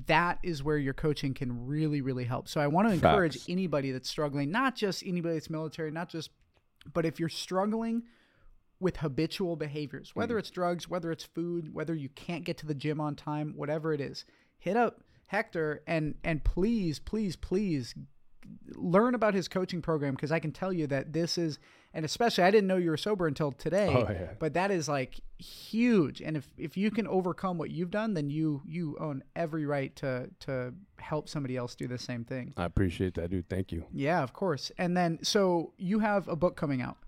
[0.06, 2.48] That is where your coaching can really really help.
[2.48, 6.30] So I want to encourage anybody that's struggling, not just anybody that's military, not just
[6.94, 8.04] but if you're struggling
[8.84, 10.40] with habitual behaviors, whether hmm.
[10.40, 13.92] it's drugs, whether it's food, whether you can't get to the gym on time, whatever
[13.92, 14.24] it is,
[14.58, 17.94] hit up Hector and and please, please, please
[18.74, 21.58] learn about his coaching program because I can tell you that this is
[21.94, 23.88] and especially I didn't know you were sober until today.
[23.88, 24.32] Oh, yeah.
[24.38, 26.20] But that is like huge.
[26.20, 29.96] And if if you can overcome what you've done, then you you own every right
[29.96, 32.54] to to help somebody else do the same thing.
[32.56, 34.70] i appreciate that dude thank you Yeah, of course.
[34.78, 36.98] And then so you have a book coming out.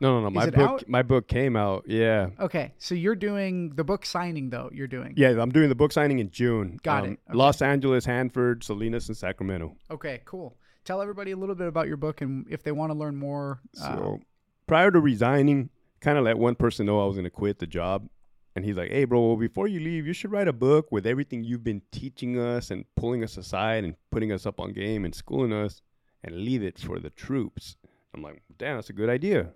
[0.00, 0.88] No no no my book out?
[0.88, 4.68] my book came out yeah Okay, so you're doing the book signing though.
[4.72, 5.14] You're doing.
[5.16, 7.20] yeah i'm doing the book signing in june Got Um, it.
[7.28, 7.36] Okay.
[7.38, 10.56] los angeles hanford salinas and sacramento Okay, cool.
[10.84, 13.60] Tell everybody a little bit about your book and if they want to learn more.
[13.82, 14.20] Uh, so
[14.68, 15.70] prior to resigning
[16.00, 18.08] kind of let one person know i was going to quit the job
[18.54, 21.06] and he's like hey bro well, before you leave you should write a book with
[21.06, 25.04] everything you've been teaching us and pulling us aside and putting us up on game
[25.04, 25.80] and schooling us
[26.22, 27.76] and leave it for the troops
[28.14, 29.48] i'm like damn that's a good idea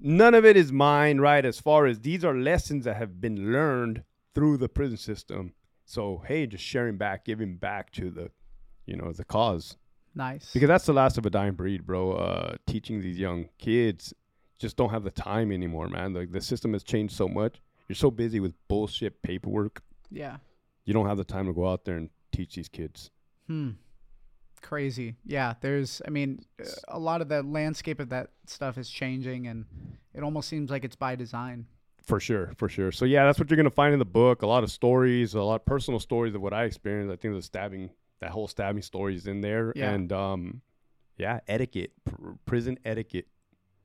[0.00, 1.44] none of it is mine, right?
[1.44, 4.02] As far as these are lessons that have been learned
[4.34, 5.52] through the prison system.
[5.84, 8.30] So hey, just sharing back, giving back to the,
[8.86, 9.76] you know, the cause.
[10.14, 10.52] Nice.
[10.52, 12.12] Because that's the last of a dying breed, bro.
[12.12, 14.12] Uh, teaching these young kids
[14.58, 16.14] just don't have the time anymore, man.
[16.14, 17.60] Like the system has changed so much.
[17.88, 19.82] You're so busy with bullshit paperwork.
[20.10, 20.36] yeah.
[20.86, 23.10] You don't have the time to go out there and teach these kids.
[23.46, 23.70] Hmm.
[24.62, 25.16] Crazy.
[25.24, 25.54] Yeah.
[25.60, 29.64] There's, I mean, uh, a lot of the landscape of that stuff is changing, and
[30.14, 31.66] it almost seems like it's by design.
[32.02, 32.90] For sure, for sure.
[32.92, 34.42] So yeah, that's what you're gonna find in the book.
[34.42, 37.12] A lot of stories, a lot of personal stories of what I experienced.
[37.12, 37.90] I think the stabbing,
[38.20, 39.90] that whole stabbing story is in there, Yeah.
[39.92, 40.62] and um,
[41.18, 43.28] yeah, etiquette, pr- prison etiquette,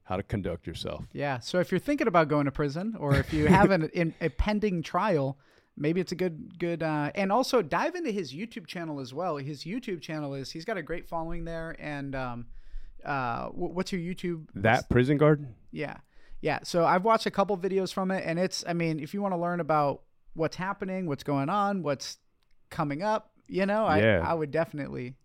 [0.04, 1.06] how to conduct yourself.
[1.14, 1.40] Yeah.
[1.40, 4.30] So if you're thinking about going to prison, or if you have an, in, a
[4.30, 5.38] pending trial,
[5.78, 9.38] maybe it's a good, good, uh, and also dive into his YouTube channel as well.
[9.38, 12.46] His YouTube channel is he's got a great following there, and um,
[13.04, 14.48] uh, wh- what's your YouTube?
[14.56, 15.98] That prison guard, Yeah.
[16.42, 16.60] Yeah.
[16.64, 19.34] So I've watched a couple videos from it and it's I mean, if you want
[19.34, 20.02] to learn about
[20.34, 22.18] what's happening, what's going on, what's
[22.70, 24.22] coming up, you know, I Yeah.
[24.24, 25.16] I would definitely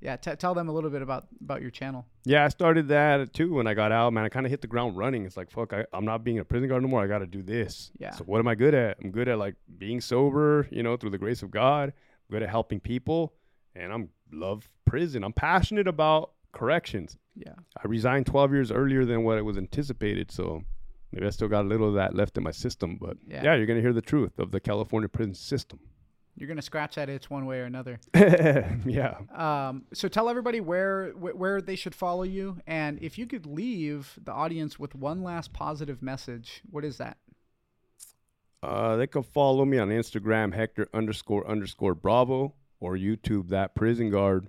[0.00, 2.06] yeah, t- tell them a little bit about about your channel.
[2.24, 4.12] yeah, I started that too when I got out.
[4.12, 5.24] Man, I kind of hit the ground running.
[5.26, 7.02] It's like fuck, I, I'm not being a prison guard no more.
[7.02, 7.90] I got to do this.
[7.98, 8.10] Yeah.
[8.12, 8.96] So what am I good at?
[9.02, 11.88] I'm good at like being sober, you know, through the grace of God.
[11.90, 13.34] I'm good at helping people,
[13.74, 15.22] and I'm love prison.
[15.24, 17.16] I'm passionate about corrections.
[17.36, 17.54] Yeah.
[17.82, 20.62] I resigned 12 years earlier than what it was anticipated, so
[21.12, 22.96] maybe I still got a little of that left in my system.
[23.00, 23.42] But Yeah.
[23.44, 25.78] yeah, you're gonna hear the truth of the California prison system.
[26.36, 28.00] You're going to scratch that itch one way or another.
[28.14, 33.26] yeah, Um, so tell everybody where wh- where they should follow you and if you
[33.26, 37.18] could leave the audience with one last positive message, what is that?
[38.62, 44.10] uh, they can follow me on Instagram Hector underscore underscore Bravo or YouTube that prison
[44.10, 44.48] guard.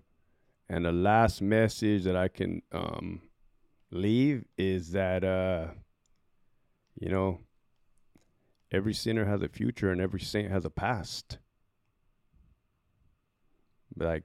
[0.69, 3.21] And the last message that I can um,
[3.91, 5.67] leave is that uh,
[6.99, 7.39] you know
[8.71, 11.37] every sinner has a future and every saint has a past.
[13.97, 14.23] Like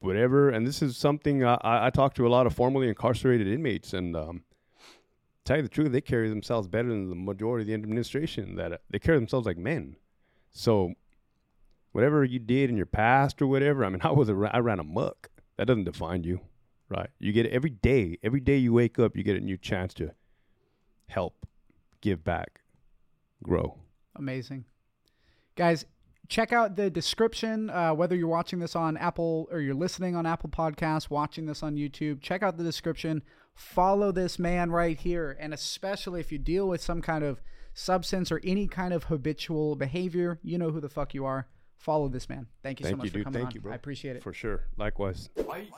[0.00, 0.50] whatever.
[0.50, 4.16] And this is something I, I talk to a lot of formerly incarcerated inmates and
[4.16, 4.42] um
[5.44, 8.72] tell you the truth they carry themselves better than the majority of the administration that
[8.72, 9.96] uh, they carry themselves like men.
[10.50, 10.94] So
[11.92, 14.80] whatever you did in your past or whatever i mean i was a, i ran
[14.80, 15.30] amok.
[15.56, 16.40] That doesn't define you
[16.88, 17.10] right?
[17.18, 20.10] You get every day every day you wake up you get a new chance to
[21.06, 21.46] help
[22.00, 22.60] give back
[23.42, 23.78] grow.
[24.16, 24.64] Amazing.
[25.56, 25.84] Guys,
[26.28, 30.26] check out the description, uh, whether you're watching this on Apple or you're listening on
[30.26, 32.20] Apple Podcasts, watching this on YouTube.
[32.20, 33.22] Check out the description.
[33.54, 35.36] Follow this man right here.
[35.38, 37.40] And especially if you deal with some kind of
[37.72, 41.48] substance or any kind of habitual behavior, you know who the fuck you are.
[41.76, 42.46] Follow this man.
[42.62, 43.24] Thank you so much you, for dude.
[43.24, 43.54] coming Thank on.
[43.54, 43.72] you, bro.
[43.72, 44.22] I appreciate it.
[44.22, 45.70] for sure likewise Fight.